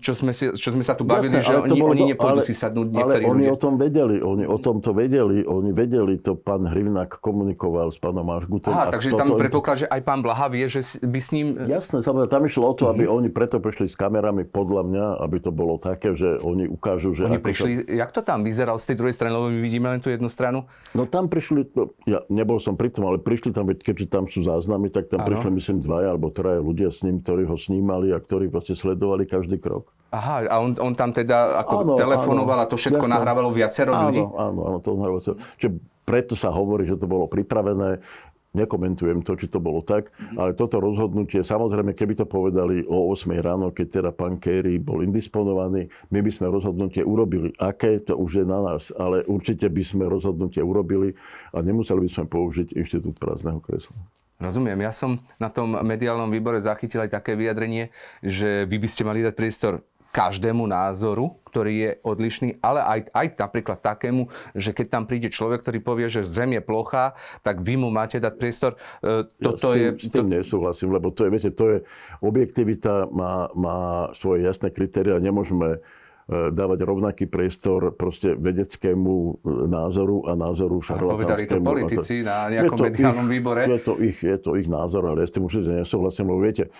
čo 0.00 0.12
sme, 0.14 0.32
si, 0.34 0.50
čo 0.54 0.70
sme 0.74 0.84
sa 0.84 0.94
tu 0.98 1.06
bavili, 1.06 1.38
Jasne, 1.38 1.46
že 1.46 1.54
oni, 1.70 1.80
oni 1.80 2.02
nepôjdu 2.14 2.40
ale, 2.40 2.46
si 2.46 2.54
sadnúť 2.54 2.88
niektorí 2.90 3.24
Ale 3.24 3.30
oni 3.30 3.44
ľudia. 3.46 3.54
o 3.54 3.58
tom 3.58 3.74
vedeli, 3.76 4.16
oni 4.20 4.44
o 4.46 4.58
tom 4.58 4.76
to 4.80 4.90
vedeli, 4.94 5.38
oni 5.60 5.76
vedeli, 5.76 6.16
to 6.16 6.34
pán 6.34 6.64
Hrivnák 6.64 7.20
komunikoval 7.20 7.92
s 7.92 8.00
pánom 8.00 8.24
Ažgutom. 8.32 8.72
Aha, 8.72 8.88
takže 8.88 9.12
tam 9.12 9.36
predpoklad, 9.36 9.84
že 9.84 9.86
aj 9.86 10.00
pán 10.00 10.24
Blaha 10.24 10.48
vie, 10.48 10.64
že 10.64 10.80
by 11.04 11.20
s 11.20 11.30
ním... 11.36 11.60
Jasné, 11.68 12.00
samozrejme, 12.00 12.32
tam 12.32 12.42
išlo 12.48 12.64
o 12.64 12.74
to, 12.74 12.88
mm-hmm. 12.88 12.96
aby 12.96 13.04
oni 13.06 13.28
preto 13.28 13.60
prišli 13.60 13.92
s 13.92 13.94
kamerami, 13.94 14.48
podľa 14.48 14.82
mňa, 14.88 15.04
aby 15.20 15.36
to 15.38 15.52
bolo 15.52 15.76
také, 15.76 16.16
že 16.16 16.40
oni 16.40 16.64
ukážu, 16.66 17.12
že... 17.12 17.28
Oni 17.28 17.38
prišli, 17.38 17.84
to... 17.84 17.92
jak 17.92 18.10
to 18.10 18.24
tam 18.24 18.40
vyzeralo 18.40 18.80
z 18.80 18.86
tej 18.90 18.96
druhej 18.96 19.14
strany, 19.14 19.32
lebo 19.36 19.46
my 19.52 19.60
vidíme 19.60 19.86
len 19.92 20.00
tú 20.00 20.08
jednu 20.08 20.32
stranu? 20.32 20.64
No 20.96 21.04
tam 21.04 21.28
prišli, 21.28 21.68
no, 21.76 21.92
ja 22.08 22.24
nebol 22.32 22.56
som 22.56 22.74
pri 22.74 22.88
tom, 22.88 23.04
ale 23.04 23.20
prišli 23.20 23.52
tam, 23.52 23.68
keďže 23.68 24.08
tam 24.08 24.24
sú 24.26 24.40
záznamy, 24.40 24.88
tak 24.88 25.12
tam 25.12 25.22
ano. 25.22 25.28
prišli 25.28 25.50
myslím 25.60 25.78
dvaja 25.84 26.16
alebo 26.16 26.32
traja 26.32 26.64
ľudia 26.64 26.88
s 26.88 27.04
ním, 27.04 27.20
ktorí 27.20 27.44
ho 27.44 27.60
snímali 27.60 28.16
a 28.16 28.18
ktorí 28.18 28.48
proste 28.48 28.72
sledovali 28.72 29.28
každý 29.28 29.60
krok. 29.60 29.92
Aha, 30.10 30.50
a 30.50 30.54
on, 30.58 30.74
on 30.82 30.92
tam 30.98 31.14
teda 31.14 31.62
ako 31.62 31.74
áno, 31.86 31.94
telefonoval 31.94 32.58
áno, 32.58 32.64
a 32.66 32.70
to 32.70 32.74
všetko 32.74 33.06
jasné. 33.06 33.14
nahrávalo 33.14 33.48
viacero 33.54 33.94
áno, 33.94 34.10
ľudí? 34.10 34.22
Áno, 34.22 34.60
áno, 34.66 34.78
to 34.82 34.98
nahrávalo. 34.98 35.22
Čiže 35.22 35.70
preto 36.02 36.34
sa 36.34 36.50
hovorí, 36.50 36.90
že 36.90 36.98
to 36.98 37.06
bolo 37.06 37.30
pripravené. 37.30 38.02
Nekomentujem 38.50 39.22
to, 39.22 39.38
či 39.38 39.46
to 39.46 39.62
bolo 39.62 39.78
tak, 39.78 40.10
mm-hmm. 40.10 40.34
ale 40.34 40.58
toto 40.58 40.82
rozhodnutie, 40.82 41.46
samozrejme, 41.46 41.94
keby 41.94 42.18
to 42.18 42.26
povedali 42.26 42.82
o 42.82 43.14
8 43.14 43.30
ráno, 43.38 43.70
keď 43.70 43.86
teda 44.02 44.10
pán 44.10 44.42
Kerry 44.42 44.82
bol 44.82 45.06
indisponovaný, 45.06 45.86
my 46.10 46.18
by 46.18 46.30
sme 46.34 46.50
rozhodnutie 46.50 47.06
urobili. 47.06 47.54
Aké, 47.62 48.02
to 48.02 48.18
už 48.18 48.42
je 48.42 48.46
na 48.50 48.58
nás, 48.58 48.90
ale 48.98 49.22
určite 49.30 49.70
by 49.70 49.82
sme 49.86 50.10
rozhodnutie 50.10 50.66
urobili 50.66 51.14
a 51.54 51.62
nemuseli 51.62 52.02
by 52.02 52.10
sme 52.10 52.26
použiť 52.26 52.74
inštitút 52.74 53.22
prázdneho 53.22 53.62
kresla. 53.62 53.94
Rozumiem. 54.40 54.82
Ja 54.82 54.90
som 54.90 55.20
na 55.36 55.52
tom 55.52 55.76
mediálnom 55.76 56.32
výbore 56.32 56.64
zachytil 56.64 57.04
aj 57.04 57.22
také 57.22 57.36
vyjadrenie, 57.36 57.92
že 58.24 58.64
vy 58.64 58.80
by 58.80 58.88
ste 58.88 59.04
mali 59.04 59.20
dať 59.20 59.36
priestor 59.36 59.84
každému 60.10 60.66
názoru, 60.66 61.38
ktorý 61.46 61.72
je 61.74 61.90
odlišný, 62.02 62.48
ale 62.62 62.82
aj, 62.82 63.00
aj 63.14 63.26
napríklad 63.38 63.78
takému, 63.78 64.30
že 64.54 64.74
keď 64.74 64.86
tam 64.90 65.04
príde 65.06 65.30
človek, 65.30 65.62
ktorý 65.62 65.78
povie, 65.82 66.06
že 66.10 66.26
Zem 66.26 66.58
je 66.58 66.62
plochá, 66.62 67.14
tak 67.42 67.62
vy 67.62 67.78
mu 67.78 67.94
máte 67.94 68.18
dať 68.18 68.34
priestor. 68.38 68.74
E, 69.02 69.26
toto 69.38 69.74
ja 69.74 69.74
s 69.74 69.74
tým, 69.74 69.82
je... 69.82 69.90
S 70.02 70.08
tým 70.10 70.28
nesúhlasím, 70.30 70.90
lebo 70.94 71.14
to 71.14 71.26
je, 71.26 71.30
viete, 71.30 71.50
to 71.54 71.64
je, 71.70 71.78
objektivita 72.22 73.10
má, 73.10 73.50
má 73.54 74.10
svoje 74.14 74.46
jasné 74.46 74.74
kritéria, 74.74 75.22
nemôžeme 75.22 75.78
e, 75.78 76.50
dávať 76.50 76.78
rovnaký 76.82 77.24
priestor 77.30 77.94
proste 77.94 78.34
vedeckému 78.34 79.14
e, 79.14 79.32
názoru 79.70 80.26
a 80.26 80.34
názoru 80.34 80.82
šarlatánskému. 80.82 81.22
Povedali 81.22 81.44
to 81.46 81.58
politici 81.62 82.14
na 82.26 82.50
nejakom 82.50 82.78
mediálnom 82.82 83.26
výbore. 83.30 83.62
Je 83.66 83.80
to, 83.82 83.94
ich, 84.02 84.18
je 84.22 84.38
to 84.42 84.58
ich 84.58 84.66
názor, 84.66 85.06
ale 85.06 85.22
ja 85.22 85.30
s 85.30 85.34
tým 85.34 85.46
určite 85.46 85.70
nesúhlasím, 85.70 86.30
lebo 86.30 86.42
viete, 86.42 86.70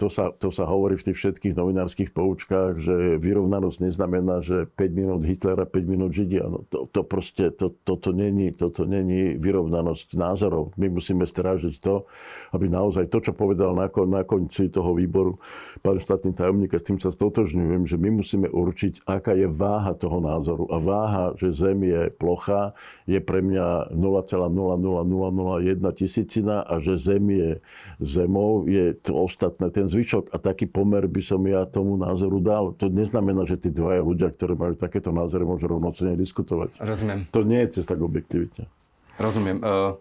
to 0.00 0.08
sa, 0.08 0.32
to 0.32 0.48
sa 0.48 0.64
hovorí 0.64 0.96
v 0.96 1.12
tých 1.12 1.20
všetkých 1.20 1.52
novinárskych 1.52 2.16
poučkách, 2.16 2.80
že 2.80 3.20
vyrovnanosť 3.20 3.84
neznamená, 3.84 4.40
že 4.40 4.64
5 4.64 4.80
minút 4.96 5.28
Hitlera, 5.28 5.68
5 5.68 5.92
minút 5.92 6.16
Židia. 6.16 6.48
No 6.48 6.64
to, 6.72 6.88
to 6.88 7.04
proste, 7.04 7.52
to, 7.60 7.68
toto 7.84 8.16
není, 8.16 8.56
toto 8.56 8.88
není 8.88 9.36
vyrovnanosť 9.36 10.16
názorov. 10.16 10.72
My 10.80 10.88
musíme 10.88 11.28
strážiť 11.28 11.84
to, 11.84 12.08
aby 12.56 12.72
naozaj 12.72 13.12
to, 13.12 13.20
čo 13.20 13.36
povedal 13.36 13.76
na, 13.76 13.92
na 13.92 14.24
konci 14.24 14.72
toho 14.72 14.96
výboru 14.96 15.36
pán 15.84 16.00
štátny 16.00 16.32
tajomník, 16.32 16.72
a 16.72 16.80
s 16.80 16.88
tým 16.88 16.96
sa 16.96 17.12
stotožňujem, 17.12 17.84
že 17.84 18.00
my 18.00 18.24
musíme 18.24 18.48
určiť, 18.48 19.04
aká 19.04 19.36
je 19.36 19.52
váha 19.52 19.92
toho 19.92 20.24
názoru. 20.24 20.64
A 20.72 20.80
váha, 20.80 21.36
že 21.36 21.52
Zem 21.52 21.84
je 21.84 22.08
plocha, 22.08 22.72
je 23.04 23.20
pre 23.20 23.44
mňa 23.44 23.92
0,00001 23.92 25.92
tisícina 25.92 26.64
a 26.64 26.80
že 26.80 26.96
Zem 26.96 27.28
je 27.28 27.60
zemou, 28.00 28.64
je 28.64 28.96
to 28.96 29.12
ostatné, 29.42 29.74
ten 29.74 29.90
zvyšok 29.90 30.30
a 30.30 30.38
taký 30.38 30.70
pomer 30.70 31.10
by 31.10 31.18
som 31.18 31.42
ja 31.42 31.66
tomu 31.66 31.98
názoru 31.98 32.38
dal. 32.38 32.78
To 32.78 32.86
neznamená, 32.86 33.42
že 33.42 33.58
tí 33.58 33.74
dvaja 33.74 33.98
ľudia, 33.98 34.30
ktorí 34.30 34.54
majú 34.54 34.74
takéto 34.78 35.10
názory, 35.10 35.42
môžu 35.42 35.66
rovnocene 35.66 36.14
diskutovať. 36.14 36.78
Rozumiem. 36.78 37.26
To 37.34 37.42
nie 37.42 37.58
je 37.66 37.82
cesta 37.82 37.98
k 37.98 38.06
objektivite. 38.06 38.70
Rozumiem. 39.18 39.58
Uh, 39.58 39.98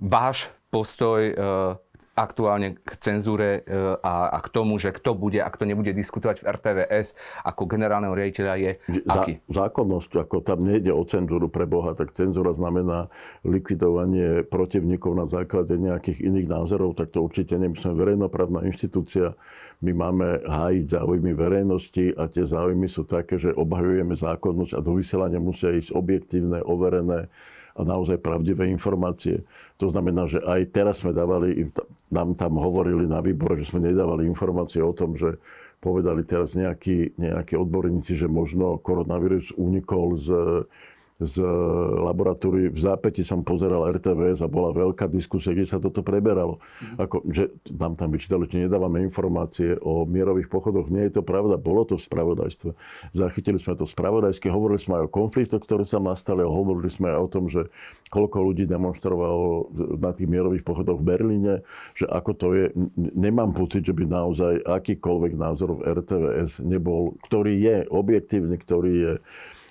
váš 0.00 0.48
postoj 0.72 1.20
uh, 1.36 1.76
aktuálne 2.16 2.80
k 2.80 2.92
cenzúre 2.96 3.60
e, 3.68 4.00
a, 4.00 4.32
a 4.32 4.38
k 4.40 4.48
tomu, 4.48 4.80
že 4.80 4.88
kto 4.88 5.12
bude 5.12 5.44
a 5.44 5.52
kto 5.52 5.68
nebude 5.68 5.92
diskutovať 5.92 6.40
v 6.40 6.48
RTVS 6.48 7.06
ako 7.44 7.68
generálneho 7.68 8.16
riaditeľa 8.16 8.54
je 8.56 8.72
aký? 9.04 9.32
Zá, 9.52 9.68
zákonnosť, 9.68 10.24
ako 10.24 10.40
tam 10.40 10.64
nejde 10.64 10.96
o 10.96 11.04
cenzúru 11.04 11.52
pre 11.52 11.68
Boha, 11.68 11.92
tak 11.92 12.16
cenzúra 12.16 12.56
znamená 12.56 13.12
likvidovanie 13.44 14.48
protivníkov 14.48 15.12
na 15.12 15.26
základe 15.28 15.76
nejakých 15.76 16.24
iných 16.24 16.48
názorov, 16.48 16.96
tak 16.96 17.12
to 17.12 17.20
určite 17.20 17.52
nie. 17.60 17.68
My 17.68 17.76
sme 17.76 18.00
verejnoprávna 18.00 18.64
inštitúcia, 18.64 19.36
my 19.84 19.92
máme 19.92 20.40
hájiť 20.48 20.84
záujmy 20.88 21.36
verejnosti 21.36 22.16
a 22.16 22.32
tie 22.32 22.48
záujmy 22.48 22.88
sú 22.88 23.04
také, 23.04 23.36
že 23.36 23.52
obhajujeme 23.52 24.16
zákonnosť 24.16 24.72
a 24.72 24.80
do 24.80 24.96
vysielania 24.96 25.36
musia 25.36 25.76
ísť 25.76 25.92
objektívne, 25.92 26.64
overené 26.64 27.28
a 27.76 27.80
naozaj 27.84 28.24
pravdivé 28.24 28.72
informácie. 28.72 29.44
To 29.76 29.92
znamená, 29.92 30.24
že 30.24 30.40
aj 30.40 30.60
teraz 30.72 31.04
sme 31.04 31.12
dávali, 31.12 31.68
nám 32.08 32.32
tam 32.32 32.56
hovorili 32.56 33.04
na 33.04 33.20
výbore, 33.20 33.60
že 33.60 33.68
sme 33.68 33.84
nedávali 33.92 34.24
informácie 34.24 34.80
o 34.80 34.96
tom, 34.96 35.14
že 35.14 35.36
povedali 35.78 36.24
teraz 36.24 36.56
nejakí, 36.56 37.20
nejakí 37.20 37.54
odborníci, 37.54 38.16
že 38.16 38.26
možno 38.26 38.80
koronavírus 38.80 39.52
unikol 39.54 40.16
z 40.16 40.28
z 41.16 41.40
laboratórií. 42.04 42.68
V 42.68 42.80
zápäti 42.80 43.24
som 43.24 43.40
pozeral 43.40 43.88
RTVS 43.88 44.44
a 44.44 44.52
bola 44.52 44.68
veľká 44.76 45.08
diskusia, 45.08 45.56
kde 45.56 45.64
sa 45.64 45.80
toto 45.80 46.04
preberalo. 46.04 46.60
Mm. 46.60 46.96
Ako, 47.08 47.16
že 47.32 47.56
nám 47.72 47.96
tam 47.96 48.12
vyčítali, 48.12 48.44
že 48.44 48.68
nedávame 48.68 49.00
informácie 49.00 49.80
o 49.80 50.04
mierových 50.04 50.52
pochodoch. 50.52 50.92
Nie 50.92 51.08
je 51.08 51.20
to 51.20 51.22
pravda, 51.24 51.56
bolo 51.56 51.88
to 51.88 51.96
v 51.96 52.04
spravodajstve. 52.04 52.70
Zachytili 53.16 53.56
sme 53.56 53.80
to 53.80 53.88
spravodajské, 53.88 54.52
hovorili 54.52 54.76
sme 54.76 55.00
aj 55.00 55.04
o 55.08 55.14
konfliktoch, 55.14 55.64
ktoré 55.64 55.88
sa 55.88 56.04
nastali, 56.04 56.44
hovorili 56.44 56.92
sme 56.92 57.08
aj 57.08 57.20
o 57.24 57.28
tom, 57.32 57.44
že 57.48 57.72
koľko 58.12 58.52
ľudí 58.52 58.68
demonstrovalo 58.68 59.72
na 59.96 60.12
tých 60.12 60.28
mierových 60.28 60.68
pochodoch 60.68 61.00
v 61.00 61.08
Berlíne, 61.16 61.54
že 61.96 62.04
ako 62.04 62.30
to 62.36 62.46
je. 62.52 62.66
Nemám 62.96 63.56
pocit, 63.56 63.88
že 63.88 63.96
by 63.96 64.04
naozaj 64.04 64.68
akýkoľvek 64.68 65.32
názor 65.32 65.80
v 65.80 65.96
RTVS 65.96 66.60
nebol, 66.60 67.16
ktorý 67.24 67.56
je 67.56 67.76
objektívny, 67.88 68.56
ktorý 68.60 68.92
je 68.92 69.12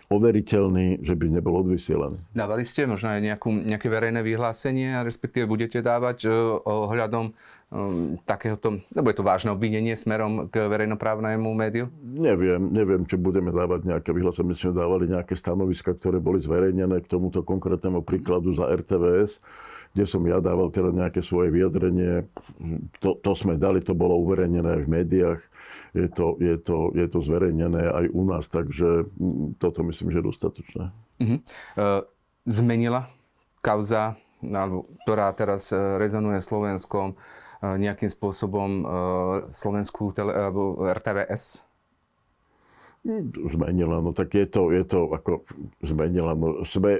overiteľný, 0.10 1.02
že 1.02 1.18
by 1.18 1.26
nebol 1.34 1.62
odvysielaný. 1.66 2.22
Dávali 2.32 2.64
ste 2.64 2.86
možno 2.86 3.14
aj 3.14 3.22
nejakú, 3.22 3.50
nejaké 3.52 3.88
verejné 3.90 4.22
vyhlásenie, 4.22 5.02
respektíve 5.02 5.50
budete 5.50 5.82
dávať 5.82 6.30
uh, 6.30 6.62
ohľadom 6.62 7.34
um, 7.34 8.16
takéhoto, 8.24 8.82
lebo 8.94 9.10
je 9.10 9.18
to 9.18 9.26
vážne 9.26 9.50
obvinenie 9.52 9.98
smerom 9.98 10.48
k 10.48 10.70
verejnoprávnemu 10.70 11.50
médiu? 11.52 11.86
Neviem, 12.02 12.70
neviem, 12.70 13.04
či 13.10 13.18
budeme 13.18 13.50
dávať 13.50 13.90
nejaké 13.90 14.14
vyhlásenie. 14.14 14.54
My 14.54 14.58
sme 14.58 14.78
dávali 14.78 15.06
nejaké 15.10 15.34
stanoviska, 15.34 15.98
ktoré 15.98 16.22
boli 16.22 16.40
zverejnené 16.40 17.02
k 17.02 17.10
tomuto 17.10 17.42
konkrétnemu 17.42 18.06
príkladu 18.06 18.54
za 18.54 18.70
RTVS 18.70 19.42
kde 19.96 20.04
som 20.04 20.20
ja 20.28 20.44
dával 20.44 20.68
teda 20.76 20.92
nejaké 20.92 21.24
svoje 21.24 21.56
vyjadrenie. 21.56 22.28
To, 23.00 23.16
to 23.16 23.32
sme 23.32 23.56
dali, 23.56 23.80
to 23.80 23.96
bolo 23.96 24.20
uverejnené 24.20 24.76
aj 24.76 24.82
v 24.84 24.92
médiách. 24.92 25.42
Je 25.96 26.12
to, 26.12 26.36
je, 26.44 26.60
to, 26.60 26.92
je 26.92 27.08
to 27.08 27.24
zverejnené 27.24 27.88
aj 27.88 28.06
u 28.12 28.22
nás, 28.28 28.52
takže 28.52 29.08
mm, 29.16 29.56
toto 29.56 29.88
myslím, 29.88 30.12
že 30.12 30.20
je 30.20 30.28
dostatočné. 30.28 30.84
Uh-huh. 31.24 31.40
Zmenila 32.44 33.08
kauza, 33.64 34.20
ktorá 35.08 35.32
teraz 35.32 35.72
e, 35.72 35.80
rezonuje 35.96 36.44
Slovenskom, 36.44 37.16
e, 37.16 37.80
nejakým 37.80 38.12
spôsobom 38.12 38.84
slovenskú 39.56 40.12
tele, 40.12 40.36
RTVS? 40.92 41.64
Zmenila, 43.54 44.02
no 44.02 44.18
tak 44.18 44.34
je 44.34 44.50
to, 44.50 44.74
je 44.74 44.82
to 44.82 45.14
ako 45.14 45.46
zmenila. 45.86 46.34
No, 46.34 46.66
sme, 46.66 46.98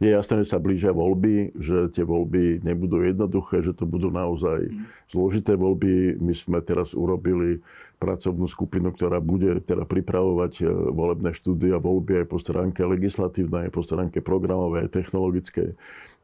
je 0.00 0.08
jasné, 0.08 0.40
že 0.40 0.48
sa 0.48 0.56
blížia 0.56 0.96
voľby, 0.96 1.52
že 1.60 1.92
tie 1.92 2.08
voľby 2.08 2.64
nebudú 2.64 3.04
jednoduché, 3.04 3.60
že 3.60 3.76
to 3.76 3.84
budú 3.84 4.08
naozaj 4.08 4.64
zložité 5.12 5.52
voľby. 5.52 6.16
My 6.24 6.32
sme 6.32 6.64
teraz 6.64 6.96
urobili 6.96 7.60
pracovnú 8.00 8.48
skupinu, 8.48 8.96
ktorá 8.96 9.20
bude 9.20 9.60
teda 9.60 9.84
pripravovať 9.84 10.52
e, 10.60 10.64
volebné 10.72 11.36
štúdie 11.36 11.72
a 11.76 11.84
voľby 11.84 12.24
aj 12.24 12.26
po 12.32 12.40
stránke 12.40 12.80
legislatívnej, 12.88 13.68
aj 13.68 13.72
po 13.76 13.84
stránke 13.84 14.24
programovej, 14.24 14.88
aj 14.88 14.94
technologickej. 14.96 15.68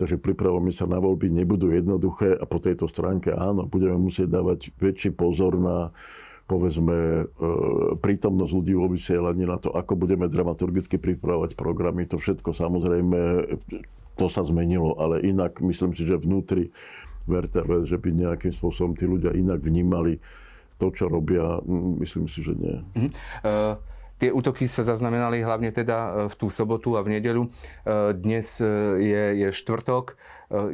Takže 0.01 0.17
pripravujeme 0.25 0.73
sa 0.73 0.89
na 0.89 0.97
voľby, 0.97 1.29
nebudú 1.29 1.69
jednoduché 1.69 2.33
a 2.33 2.49
po 2.49 2.65
tejto 2.65 2.89
stránke 2.89 3.33
áno, 3.37 3.69
budeme 3.69 4.01
musieť 4.01 4.41
dávať 4.41 4.73
väčší 4.81 5.13
pozor 5.13 5.61
na 5.61 5.93
povedzme, 6.47 6.97
e, 6.97 7.25
prítomnosť 7.99 8.53
ľudí 8.53 8.75
vo 8.77 8.91
vysielaní 8.91 9.47
na 9.47 9.57
to, 9.57 9.73
ako 9.73 9.95
budeme 9.95 10.27
dramaturgicky 10.27 10.99
pripravovať 10.99 11.55
programy. 11.55 12.05
To 12.11 12.19
všetko 12.19 12.53
samozrejme, 12.53 13.19
to 14.19 14.27
sa 14.29 14.43
zmenilo, 14.45 14.99
ale 15.01 15.23
inak 15.25 15.63
myslím 15.65 15.97
si, 15.97 16.05
že 16.05 16.21
vnútri 16.21 16.75
v 17.23 17.39
že 17.87 18.03
by 18.03 18.11
nejakým 18.11 18.51
spôsobom 18.51 18.99
tí 18.99 19.07
ľudia 19.07 19.31
inak 19.31 19.63
vnímali 19.63 20.19
to, 20.83 20.91
čo 20.91 21.07
robia, 21.07 21.63
myslím 22.03 22.27
si, 22.27 22.43
že 22.43 22.59
nie. 22.59 22.77
Mhm. 22.99 23.09
Uh, 23.47 23.79
Tie 24.23 24.31
útoky 24.31 24.71
sa 24.71 24.87
zaznamenali 24.87 25.43
hlavne 25.43 25.75
teda 25.75 26.31
v 26.31 26.35
tú 26.39 26.47
sobotu 26.47 26.95
a 26.95 27.03
v 27.03 27.19
nedeľu. 27.19 27.51
Dnes 28.15 28.63
je, 29.03 29.23
je 29.35 29.49
štvrtok. 29.51 30.15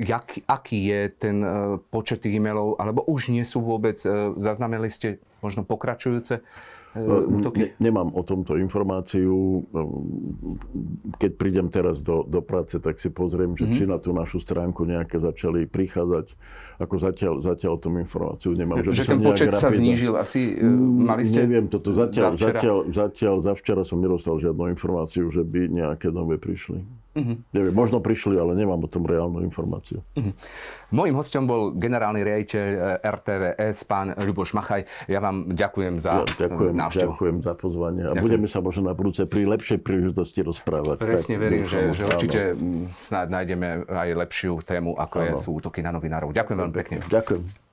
Jak, 0.05 0.44
aký 0.44 0.76
je 0.76 1.01
ten 1.09 1.40
počet 1.88 2.28
e-mailov, 2.28 2.76
alebo 2.76 3.09
už 3.09 3.32
nie 3.32 3.40
sú 3.49 3.64
vôbec, 3.64 3.96
zaznamenali 4.36 4.92
ste 4.92 5.24
možno 5.40 5.64
pokračujúce 5.64 6.44
útoky? 6.97 7.76
Ne, 7.76 7.91
nemám 7.91 8.09
o 8.16 8.22
tomto 8.24 8.57
informáciu. 8.57 9.64
Keď 11.20 11.30
prídem 11.36 11.68
teraz 11.68 12.01
do, 12.01 12.24
do 12.24 12.41
práce, 12.41 12.80
tak 12.80 12.97
si 12.97 13.12
pozriem, 13.12 13.53
že 13.53 13.68
mm-hmm. 13.68 13.78
či 13.78 13.84
na 13.84 13.99
tú 14.01 14.16
našu 14.16 14.41
stránku 14.41 14.89
nejaké 14.89 15.20
začali 15.20 15.68
prichádzať. 15.68 16.26
Ako 16.80 16.95
zatiaľ, 16.97 17.34
zatiaľ 17.43 17.72
o 17.76 17.80
tom 17.82 17.95
informáciu 18.01 18.55
nemám. 18.55 18.80
Že, 18.89 18.93
že 18.95 19.05
ten 19.05 19.20
počet 19.20 19.53
sa 19.53 19.68
znížil 19.68 20.14
asi? 20.16 20.57
Mm, 20.57 21.05
mali 21.05 21.22
ste 21.26 21.45
Neviem 21.45 21.66
toto. 21.68 21.93
Zatiaľ, 21.93 22.39
zatiaľ, 22.39 22.76
zatiaľ, 22.89 23.34
za 23.45 23.53
včera 23.59 23.82
som 23.82 23.99
nedostal 23.99 24.41
žiadnu 24.41 24.70
informáciu, 24.72 25.28
že 25.28 25.43
by 25.43 25.68
nejaké 25.68 26.09
nové 26.14 26.41
prišli. 26.41 26.82
Uh-huh. 27.18 27.36
Neviem, 27.50 27.74
možno 27.74 27.98
prišli, 27.98 28.38
ale 28.38 28.54
nemám 28.54 28.78
o 28.78 28.88
tom 28.88 29.02
reálnu 29.02 29.42
informáciu. 29.42 30.06
Uh-huh. 30.14 30.32
Mojím 30.94 31.18
hostom 31.18 31.50
bol 31.50 31.74
generálny 31.74 32.22
riaditeľ 32.22 32.64
eh, 32.64 32.78
RTVS, 33.02 33.78
pán 33.90 34.14
Ľuboš 34.14 34.54
Machaj. 34.54 34.86
Ja 35.10 35.18
vám 35.18 35.50
ďakujem 35.50 35.98
za 35.98 36.22
ja, 36.22 36.48
ďakujem, 36.48 36.74
návštevu. 36.78 37.10
Ďakujem 37.12 37.36
za 37.42 37.52
pozvanie. 37.58 38.02
A 38.06 38.14
ďakujem. 38.14 38.24
budeme 38.24 38.46
sa 38.46 38.58
možno 38.62 38.82
na 38.86 38.94
budúce 38.94 39.26
pri 39.26 39.42
lepšej 39.50 39.78
príležitosti 39.82 40.40
rozprávať. 40.46 41.02
Presne 41.02 41.34
tak, 41.36 41.42
verím, 41.42 41.64
že, 41.66 41.80
že 41.92 42.02
určite 42.06 42.40
snáď 42.94 43.26
nájdeme 43.34 43.68
aj 43.90 44.08
lepšiu 44.26 44.62
tému, 44.62 44.94
ako 44.94 45.16
je, 45.26 45.30
sú 45.34 45.50
útoky 45.58 45.82
na 45.82 45.90
novinárov. 45.90 46.30
Ďakujem 46.30 46.56
veľmi 46.56 46.76
pekne. 46.78 46.96
Ďakujem. 47.10 47.67